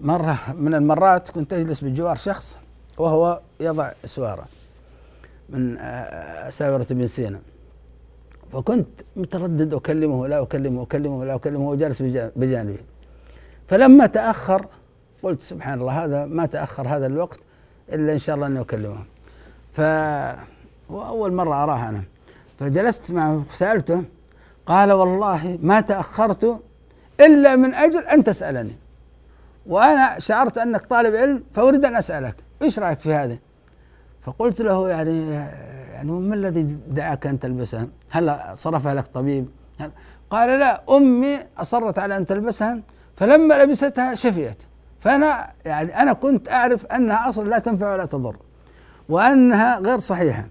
مرة 0.00 0.38
من 0.54 0.74
المرات 0.74 1.30
كنت 1.30 1.52
أجلس 1.52 1.84
بجوار 1.84 2.16
شخص 2.16 2.58
وهو 2.98 3.40
يضع 3.60 3.92
سوارة 4.04 4.46
من 5.48 5.76
ساورة 6.48 6.86
ابن 6.90 7.06
سينا. 7.06 7.40
فكنت 8.52 8.88
متردد 9.16 9.74
أكلمه 9.74 10.28
لا 10.28 10.42
أكلمه 10.42 10.82
أكلمه 10.82 11.24
لا 11.24 11.34
أكلمه 11.34 11.60
وهو 11.60 11.74
جالس 11.74 12.02
بجانبي. 12.36 12.78
فلما 13.68 14.06
تأخر 14.06 14.66
قلت 15.22 15.40
سبحان 15.40 15.80
الله 15.80 16.04
هذا 16.04 16.26
ما 16.26 16.46
تأخر 16.46 16.88
هذا 16.88 17.06
الوقت 17.06 17.40
إلا 17.92 18.12
إن 18.12 18.18
شاء 18.18 18.36
الله 18.36 18.46
أني 18.46 18.60
أكلمه. 18.60 19.04
ف 19.72 19.80
وأول 20.90 21.32
مرة 21.32 21.64
أراه 21.64 21.88
أنا. 21.88 22.04
فجلست 22.58 23.12
معه 23.12 23.44
سألته 23.52 24.04
قال 24.66 24.92
والله 24.92 25.58
ما 25.62 25.80
تأخرت 25.80 26.62
إلا 27.20 27.56
من 27.56 27.74
أجل 27.74 28.04
أن 28.04 28.24
تسألني. 28.24 28.76
وأنا 29.66 30.18
شعرت 30.18 30.58
أنك 30.58 30.86
طالب 30.86 31.16
علم 31.16 31.42
فأريد 31.52 31.84
أن 31.84 31.96
أسألك 31.96 32.36
إيش 32.62 32.78
رأيك 32.78 33.00
في 33.00 33.12
هذا؟ 33.12 33.38
فقلت 34.28 34.60
له 34.60 34.88
يعني 34.88 35.30
يعني 35.92 36.12
ما 36.12 36.34
الذي 36.34 36.78
دعاك 36.88 37.26
أن 37.26 37.38
تلبسها 37.38 37.88
هل 38.10 38.38
صرفها 38.54 38.94
لك 38.94 39.06
طبيب؟ 39.06 39.48
قال 40.30 40.60
لا 40.60 40.82
أمي 40.96 41.38
أصرت 41.58 41.98
على 41.98 42.16
أن 42.16 42.26
تلبسها 42.26 42.80
فلما 43.16 43.64
لبستها 43.64 44.14
شفيت. 44.14 44.62
فأنا 45.00 45.52
يعني 45.64 46.02
أنا 46.02 46.12
كنت 46.12 46.48
أعرف 46.48 46.86
أنها 46.86 47.28
أصلا 47.28 47.48
لا 47.48 47.58
تنفع 47.58 47.92
ولا 47.92 48.04
تضر 48.04 48.36
وأنها 49.08 49.78
غير 49.78 49.98
صحيحة. 49.98 50.48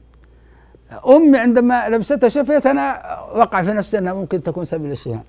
أمي 1.07 1.37
عندما 1.37 1.89
لبستها 1.89 2.29
شفيت 2.29 2.65
أنا 2.65 3.19
وقع 3.35 3.61
في 3.61 3.73
نفسي 3.73 3.97
أنها 3.97 4.13
ممكن 4.13 4.43
تكون 4.43 4.65
سبب 4.65 4.85
الشفاء. 4.85 5.23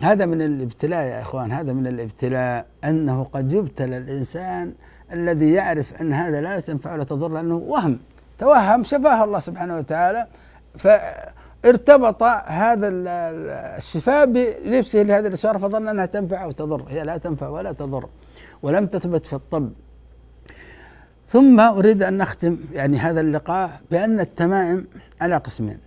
هذا 0.00 0.26
من 0.26 0.42
الابتلاء 0.42 1.04
يا 1.04 1.20
إخوان 1.20 1.52
هذا 1.52 1.72
من 1.72 1.86
الابتلاء 1.86 2.66
أنه 2.84 3.24
قد 3.24 3.52
يبتلى 3.52 3.96
الإنسان 3.96 4.74
الذي 5.12 5.52
يعرف 5.52 6.00
أن 6.00 6.12
هذا 6.12 6.40
لا 6.40 6.60
تنفع 6.60 6.92
ولا 6.92 7.04
تضر 7.04 7.28
لأنه 7.28 7.54
وهم 7.54 7.98
توهم 8.38 8.82
شفاه 8.84 9.24
الله 9.24 9.38
سبحانه 9.38 9.78
وتعالى 9.78 10.26
فارتبط 10.74 12.22
هذا 12.46 12.88
الشفاء 12.88 14.26
بلبسه 14.26 15.02
لهذه 15.02 15.26
الاسوار 15.26 15.58
فظن 15.58 15.88
أنها 15.88 16.06
تنفع 16.06 16.44
أو 16.44 16.50
تضر. 16.50 16.84
هي 16.88 17.04
لا 17.04 17.16
تنفع 17.16 17.48
ولا 17.48 17.72
تضر 17.72 18.08
ولم 18.62 18.86
تثبت 18.86 19.26
في 19.26 19.32
الطب. 19.32 19.72
ثم 21.26 21.60
أريد 21.60 22.02
أن 22.02 22.18
نختم 22.18 22.58
يعني 22.72 22.98
هذا 22.98 23.20
اللقاء 23.20 23.80
بأن 23.90 24.20
التمائم 24.20 24.86
على 25.20 25.36
قسمين. 25.36 25.78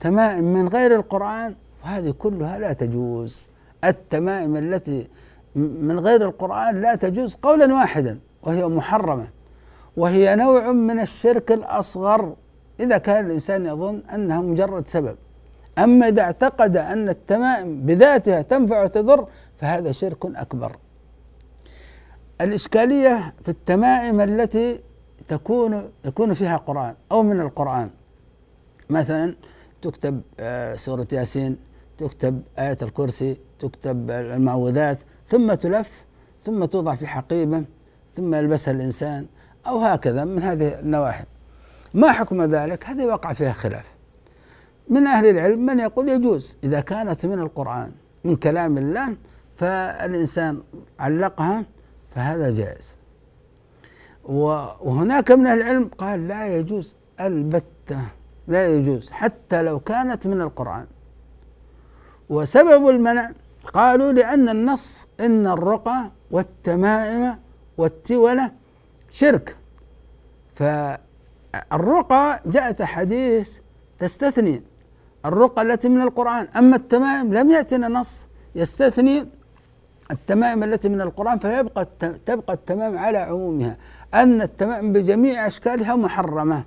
تمائم 0.00 0.44
من 0.44 0.68
غير 0.68 0.96
القرآن 0.96 1.54
وهذه 1.84 2.10
كلها 2.10 2.58
لا 2.58 2.72
تجوز. 2.72 3.48
التمائم 3.84 4.56
التي 4.56 5.08
من 5.54 6.00
غير 6.00 6.24
القرآن 6.24 6.80
لا 6.80 6.94
تجوز 6.94 7.34
قولا 7.34 7.74
واحدا. 7.74 8.18
وهي 8.42 8.66
محرمة. 8.66 9.28
وهي 9.96 10.36
نوع 10.36 10.72
من 10.72 11.00
الشرك 11.00 11.52
الأصغر 11.52 12.34
إذا 12.80 12.98
كان 12.98 13.26
الإنسان 13.26 13.66
يظن 13.66 14.02
أنها 14.14 14.40
مجرد 14.40 14.88
سبب. 14.88 15.16
أما 15.78 16.08
إذا 16.08 16.22
اعتقد 16.22 16.76
أن 16.76 17.08
التمائم 17.08 17.80
بذاتها 17.80 18.42
تنفع 18.42 18.82
وتضر 18.82 19.28
فهذا 19.56 19.92
شرك 19.92 20.24
أكبر. 20.24 20.76
الإشكالية 22.40 23.34
في 23.42 23.48
التمائم 23.48 24.20
التي 24.20 24.80
تكون 25.28 25.90
يكون 26.04 26.34
فيها 26.34 26.56
قرآن 26.56 26.94
أو 27.12 27.22
من 27.22 27.40
القرآن. 27.40 27.90
مثلا 28.90 29.34
تكتب 29.82 30.20
آه، 30.40 30.76
سورة 30.76 31.06
ياسين 31.12 31.56
تكتب 31.98 32.42
آية 32.58 32.78
الكرسي 32.82 33.36
تكتب 33.58 34.10
المعوذات 34.10 34.98
ثم 35.26 35.54
تلف 35.54 36.06
ثم 36.42 36.64
توضع 36.64 36.94
في 36.94 37.06
حقيبة 37.06 37.64
ثم 38.20 38.34
يلبسها 38.34 38.72
الإنسان 38.72 39.26
أو 39.66 39.78
هكذا 39.78 40.24
من 40.24 40.42
هذه 40.42 40.80
النواحي. 40.80 41.24
ما 41.94 42.12
حكم 42.12 42.42
ذلك؟ 42.42 42.84
هذه 42.84 43.06
وقع 43.06 43.32
فيها 43.32 43.52
خلاف. 43.52 43.94
من 44.88 45.06
أهل 45.06 45.26
العلم 45.26 45.66
من 45.66 45.80
يقول 45.80 46.08
يجوز. 46.08 46.58
إذا 46.64 46.80
كانت 46.80 47.26
من 47.26 47.38
القرآن 47.38 47.92
من 48.24 48.36
كلام 48.36 48.78
الله 48.78 49.16
فالإنسان 49.56 50.62
علقها 50.98 51.64
فهذا 52.14 52.50
جائز. 52.50 52.96
وهناك 54.24 55.30
من 55.30 55.46
أهل 55.46 55.58
العلم 55.60 55.90
قال 55.98 56.28
لا 56.28 56.56
يجوز 56.56 56.96
البتة 57.20 58.00
لا 58.48 58.68
يجوز 58.68 59.10
حتى 59.10 59.62
لو 59.62 59.80
كانت 59.80 60.26
من 60.26 60.40
القرآن. 60.40 60.86
وسبب 62.28 62.88
المنع 62.88 63.30
قالوا 63.74 64.12
لأن 64.12 64.48
النص 64.48 65.08
إن 65.20 65.46
الرقى 65.46 66.10
والتمائم 66.30 67.36
والتولة 67.80 68.52
شرك. 69.10 69.56
فالرقى 70.54 72.40
جاءت 72.46 72.80
أحاديث 72.80 73.48
تستثني. 73.98 74.62
الرقى 75.26 75.62
التي 75.62 75.88
من 75.88 76.02
القرآن. 76.02 76.48
أما 76.56 76.76
التمائم 76.76 77.34
لم 77.34 77.50
يأتنا 77.50 77.88
نص 77.88 78.26
يستثني 78.54 79.26
التمائم 80.10 80.62
التي 80.62 80.88
من 80.88 81.00
القرآن 81.00 81.38
فيبقى 81.38 81.86
تبقى 82.26 82.52
التمائم 82.52 82.98
على 82.98 83.18
عمومها. 83.18 83.76
أن 84.14 84.42
التمائم 84.42 84.92
بجميع 84.92 85.46
أشكالها 85.46 85.96
محرمة. 85.96 86.64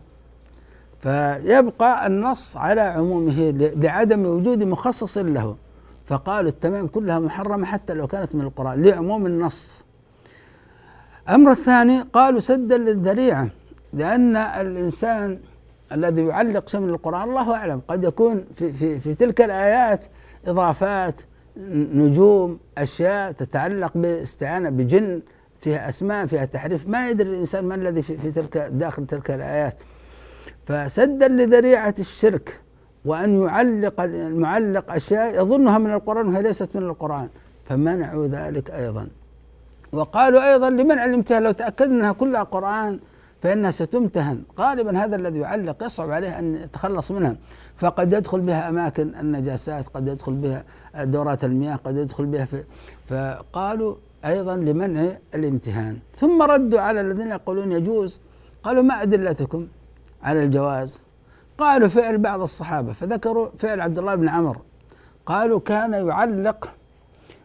فيبقى 1.00 2.08
النص 2.08 2.58
على 2.58 2.82
عمومه 2.82 3.54
لعدم 3.76 4.26
وجود 4.26 4.64
مخصص 4.64 5.18
له. 5.18 5.56
فقالوا 6.06 6.50
التمائم 6.50 6.88
كلها 6.88 7.20
محرمة 7.20 7.66
حتى 7.66 7.94
لو 7.94 8.08
كانت 8.08 8.36
من 8.36 8.42
القرآن. 8.42 8.84
لعموم 8.84 9.26
النص. 9.26 9.83
الأمر 11.30 11.52
الثاني 11.52 12.02
قالوا 12.02 12.40
سدا 12.40 12.78
للذريعة 12.78 13.50
لأن 13.94 14.36
الإنسان 14.36 15.40
الذي 15.92 16.26
يعلق 16.26 16.76
من 16.76 16.90
القرآن 16.90 17.30
الله 17.30 17.56
أعلم 17.56 17.82
قد 17.88 18.04
يكون 18.04 18.46
في, 18.56 18.74
في, 18.74 19.00
في 19.00 19.14
تلك 19.14 19.42
الآيات 19.42 20.06
إضافات 20.48 21.22
نجوم 21.94 22.60
أشياء 22.78 23.32
تتعلق 23.32 23.92
باستعانة 23.96 24.70
بجن 24.70 25.22
فيها 25.62 25.90
أسماء 25.90 26.26
فيها 26.26 26.46
تحريف 26.46 26.88
ما 26.88 27.10
يدري 27.10 27.30
الإنسان 27.30 27.66
ما 27.66 27.76
الذي 27.76 28.02
في, 28.02 28.18
في 28.18 28.32
تلك 28.32 28.58
داخل 28.58 29.06
تلك 29.06 29.32
الآيات. 29.32 29.76
فسدا 30.66 31.28
لذريعة 31.28 31.96
الشرك 32.00 32.62
وأن 33.06 33.42
يعلق 33.42 34.02
المعلق 34.02 34.92
أشياء 34.92 35.42
يظنها 35.42 35.78
من 35.78 35.94
القرآن 35.94 36.28
وهي 36.28 36.42
ليست 36.42 36.78
من 36.78 36.84
القرآن 36.84 37.30
فمنعوا 37.66 38.28
ذلك 38.28 38.72
أيضا. 38.72 39.08
وقالوا 39.94 40.52
أيضا 40.54 40.70
لمنع 40.70 41.06
الامتهان 41.06 41.44
لو 41.44 41.52
تأكدنا 41.52 41.96
أنها 41.96 42.12
كلها 42.12 42.44
قرآن 42.44 43.00
فإنها 43.42 43.72
ستمتهن. 43.72 44.44
غالبا 44.60 45.04
هذا 45.04 45.16
الذي 45.16 45.40
يعلق 45.40 45.84
يصعب 45.84 46.12
عليه 46.12 46.40
أن 46.40 46.56
يتخلص 46.56 47.12
منها. 47.12 47.36
فقد 47.78 48.14
يدخل 48.14 48.40
بها 48.40 48.70
أماكن 48.70 49.16
النجاسات 49.16 49.88
قد 49.88 50.08
يدخل 50.08 50.34
بها 50.34 50.64
دورات 51.04 51.44
المياه 51.44 51.76
قد 51.76 51.98
يدخل 51.98 52.26
بها 52.26 52.46
في 52.46 52.64
فقالوا 53.10 53.96
أيضا 54.26 54.56
لمنع 54.56 55.18
الامتهان. 55.36 56.00
ثم 56.16 56.42
ردوا 56.42 56.82
على 56.82 57.02
الذين 57.02 57.32
يقولون 57.32 57.72
يجوز. 57.72 58.22
قالوا 58.64 58.84
ما 58.84 59.02
أدلتكم 59.02 59.68
على 60.24 60.44
الجواز؟ 60.44 61.02
قالوا 61.58 61.88
فعل 61.88 62.18
بعض 62.18 62.42
الصحابة 62.42 62.94
فذكروا 62.94 63.50
فعل 63.60 63.82
عبد 63.82 64.00
الله 64.00 64.16
بن 64.16 64.30
عمر. 64.30 64.58
قالوا 65.26 65.60
كان 65.60 65.94
يعلق 65.94 66.72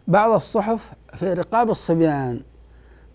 بعض 0.09 0.31
الصحف 0.31 0.93
في 1.15 1.33
رقاب 1.33 1.71
الصبيان 1.71 2.41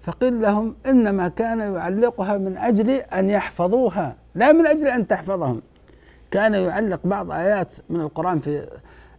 فقيل 0.02 0.42
لهم 0.42 0.76
إنما 0.86 1.28
كان 1.28 1.60
يعلقها 1.60 2.38
من 2.38 2.58
أجل 2.58 2.90
أن 2.90 3.30
يحفظوها 3.30 4.16
لا 4.36 4.52
من 4.52 4.68
أجل 4.68 4.88
أن 4.88 5.08
تحفظهم. 5.08 5.62
كان 6.32 6.54
يعلق 6.54 7.00
بعض 7.04 7.32
آيات 7.32 7.74
من 7.90 8.02
القرآن 8.02 8.40
في 8.40 8.68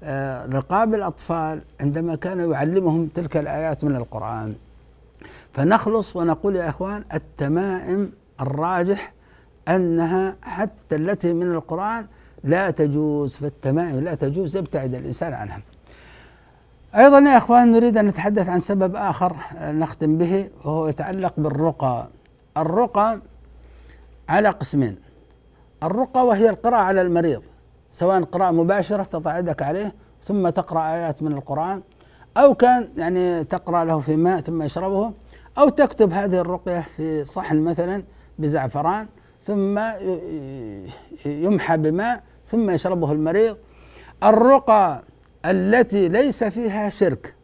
آه، 0.03 0.47
رقاب 0.47 0.95
الأطفال 0.95 1.63
عندما 1.81 2.15
كان 2.15 2.51
يعلمهم 2.51 3.07
تلك 3.07 3.37
الآيات 3.37 3.85
من 3.85 3.97
القرآن. 3.97 4.55
فنخلص 5.53 6.17
ونقول 6.17 6.57
يا 6.57 6.69
إخوان 6.69 7.05
التمائم 7.15 8.13
الراجح 8.41 9.13
أنها 9.69 10.37
حتى 10.43 10.97
التي 10.97 11.33
من 11.33 11.55
القرآن 11.55 12.07
لا 12.45 12.71
تجوز 12.71 13.37
فالتمائم 13.37 14.01
لا 14.01 14.15
تجوز 14.15 14.57
يبتعد 14.57 14.95
الإنسان 14.95 15.33
عنها. 15.33 15.61
أيضا 16.97 17.19
يا 17.19 17.37
أخوان 17.37 17.73
نريد 17.73 17.97
أن 17.97 18.07
نتحدث 18.07 18.49
عن 18.49 18.61
سبب 18.61 18.97
آخر 18.97 19.37
نختم 19.61 20.19
به 20.19 20.51
وهو 20.65 20.89
يتعلق 20.89 21.35
بالرقى. 21.39 22.09
الرقى 22.57 23.21
على 24.29 24.49
قسمين. 24.49 24.97
الرقى 25.83 26.27
وهي 26.27 26.51
القراءة 26.51 26.83
على 26.83 27.01
المريض 27.01 27.43
سواء 27.91 28.23
قراءة 28.23 28.51
مباشرة 28.51 29.03
تضع 29.03 29.39
يدك 29.39 29.63
عليه 29.63 29.95
ثم 30.23 30.49
تقرأ 30.49 30.93
آيات 30.93 31.23
من 31.23 31.33
القرآن 31.33 31.83
أو 32.37 32.55
كان 32.55 32.89
يعني 32.97 33.45
تقرأ 33.45 33.85
له 33.85 34.01
في 34.01 34.17
ماء 34.17 34.41
ثم 34.41 34.63
يشربه 34.63 35.13
أو 35.59 35.69
تكتب 35.69 36.13
هذه 36.13 36.41
الرقية 36.41 36.87
في 36.97 37.25
صحن 37.25 37.57
مثلا 37.57 38.03
بزعفران 38.39 39.07
ثم 39.43 39.81
يمحى 41.27 41.77
بماء 41.77 42.23
ثم 42.47 42.71
يشربه 42.71 43.13
المريض. 43.13 43.57
الرقى 44.23 45.03
التي 45.45 46.09
ليس 46.09 46.45
فيها 46.45 46.91
شرك. 46.91 47.35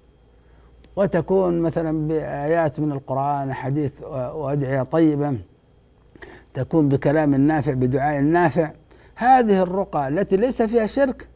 وتكون 0.96 1.60
مثلا 1.60 2.08
بآيات 2.08 2.80
من 2.80 2.92
القرآن 2.92 3.52
حديث 3.52 4.02
وأدعية 4.02 4.82
طيبة 4.82 5.38
تكون 6.54 6.88
بكلام 6.88 7.34
نافع 7.34 7.72
بدعاء 7.72 8.20
نافع 8.20 8.72
هذه 9.14 9.62
الرقى 9.62 10.08
التي 10.08 10.36
ليس 10.36 10.62
فيها 10.62 10.86
شرك 10.86 11.28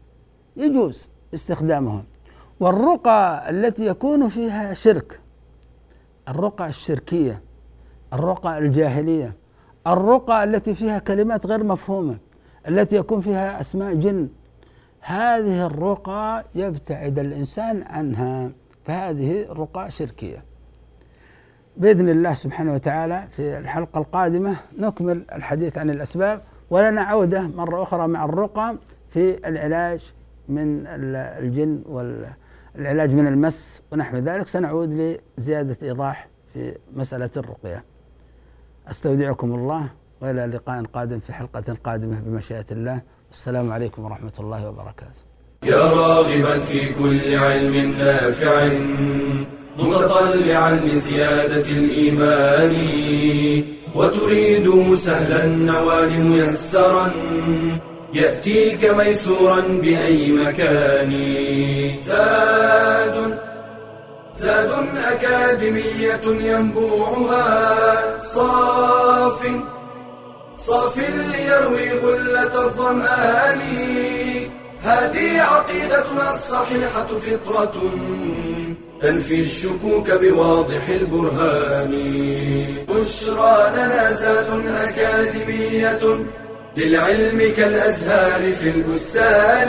يجوز 0.56 1.08
استخدامها. 1.34 2.04
والرقى 2.60 3.50
التي 3.50 3.86
يكون 3.86 4.28
فيها 4.28 4.74
شرك 4.74 5.20
الرقى 6.28 6.68
الشركية 6.68 7.42
الرقى 8.12 8.58
الجاهلية 8.58 9.36
الرقى 9.86 10.44
التي 10.44 10.74
فيها 10.74 10.98
كلمات 10.98 11.46
غير 11.46 11.64
مفهومة 11.64 12.18
التي 12.68 12.96
يكون 12.96 13.20
فيها 13.20 13.60
أسماء 13.60 13.94
جن 13.94 14.28
هذه 15.07 15.66
الرقى 15.66 16.44
يبتعد 16.55 17.18
الإنسان 17.18 17.82
عنها 17.82 18.52
فهذه 18.84 19.46
رقى 19.52 19.90
شركية. 19.90 20.44
بإذن 21.76 22.09
الله 22.09 22.34
سبحانه 22.34 22.74
وتعالى 22.74 23.28
في 23.30 23.59
الحلقة 23.59 23.98
القادمة 23.98 24.57
نكمل 24.78 25.24
الحديث 25.32 25.78
عن 25.78 25.90
الأسباب 25.90 26.42
ولنا 26.70 27.02
عودة 27.02 27.42
مرة 27.48 27.82
أخرى 27.82 28.09
مع 28.09 28.24
الرقى 28.24 28.76
في 29.11 29.48
العلاج 29.48 30.12
من 30.48 30.86
الجن 30.86 31.82
والعلاج 31.86 33.14
من 33.14 33.26
المس 33.26 33.82
ونحو 33.92 34.16
ذلك. 34.16 34.46
سنعود 34.46 35.18
لزيادة 35.38 35.76
إيضاح 35.82 36.28
في 36.52 36.76
مسألة 36.92 37.30
الرقية. 37.36 37.84
أستودعكم 38.90 39.55
الله 39.55 39.90
وإلى 40.20 40.46
لقاء 40.46 40.84
قادم 40.84 41.18
في 41.18 41.32
حلقة 41.32 41.76
قادمة 41.84 42.20
بمشيئة 42.20 42.66
الله. 42.70 43.02
والسلام 43.35 43.72
عليكم 43.72 44.05
ورحمة 44.05 44.32
الله 44.41 44.68
وبركاته. 44.68 45.22
يا 45.62 45.76
راغبا 45.76 46.59
في 46.59 46.80
كل 46.95 47.35
علم 47.35 47.95
نافع 47.99 48.68
متطلعا 49.78 50.72
لزيادة 50.76 51.68
الإيمان 51.70 52.74
وتريد 53.95 54.95
سهلا 54.97 55.45
النوال 55.45 56.24
ميسرا 56.24 57.11
يأتيك 58.14 58.85
ميسورا 58.85 59.61
بأي 59.61 60.32
مكان. 60.32 61.12
زاد 62.07 63.39
زاد 64.37 64.72
أكاديمية 65.12 66.24
ينبوعها 66.24 67.49
صاف 68.18 69.47
صاف 70.66 70.98
ليروي 70.98 71.90
غلة 71.90 72.66
الظمآن. 72.66 73.60
هذه 74.82 75.40
عقيدتنا 75.40 76.34
الصحيحة 76.34 77.06
فطرة 77.06 77.72
تنفي 79.02 79.40
الشكوك 79.40 80.10
بواضح 80.10 80.88
البرهان. 80.88 81.92
بشرى 82.88 83.72
لنا 83.76 84.12
زاد 84.12 84.66
أكاديمية 84.76 86.18
للعلم 86.76 87.52
كالأزهار 87.56 88.52
في 88.52 88.68
البستان. 88.70 89.68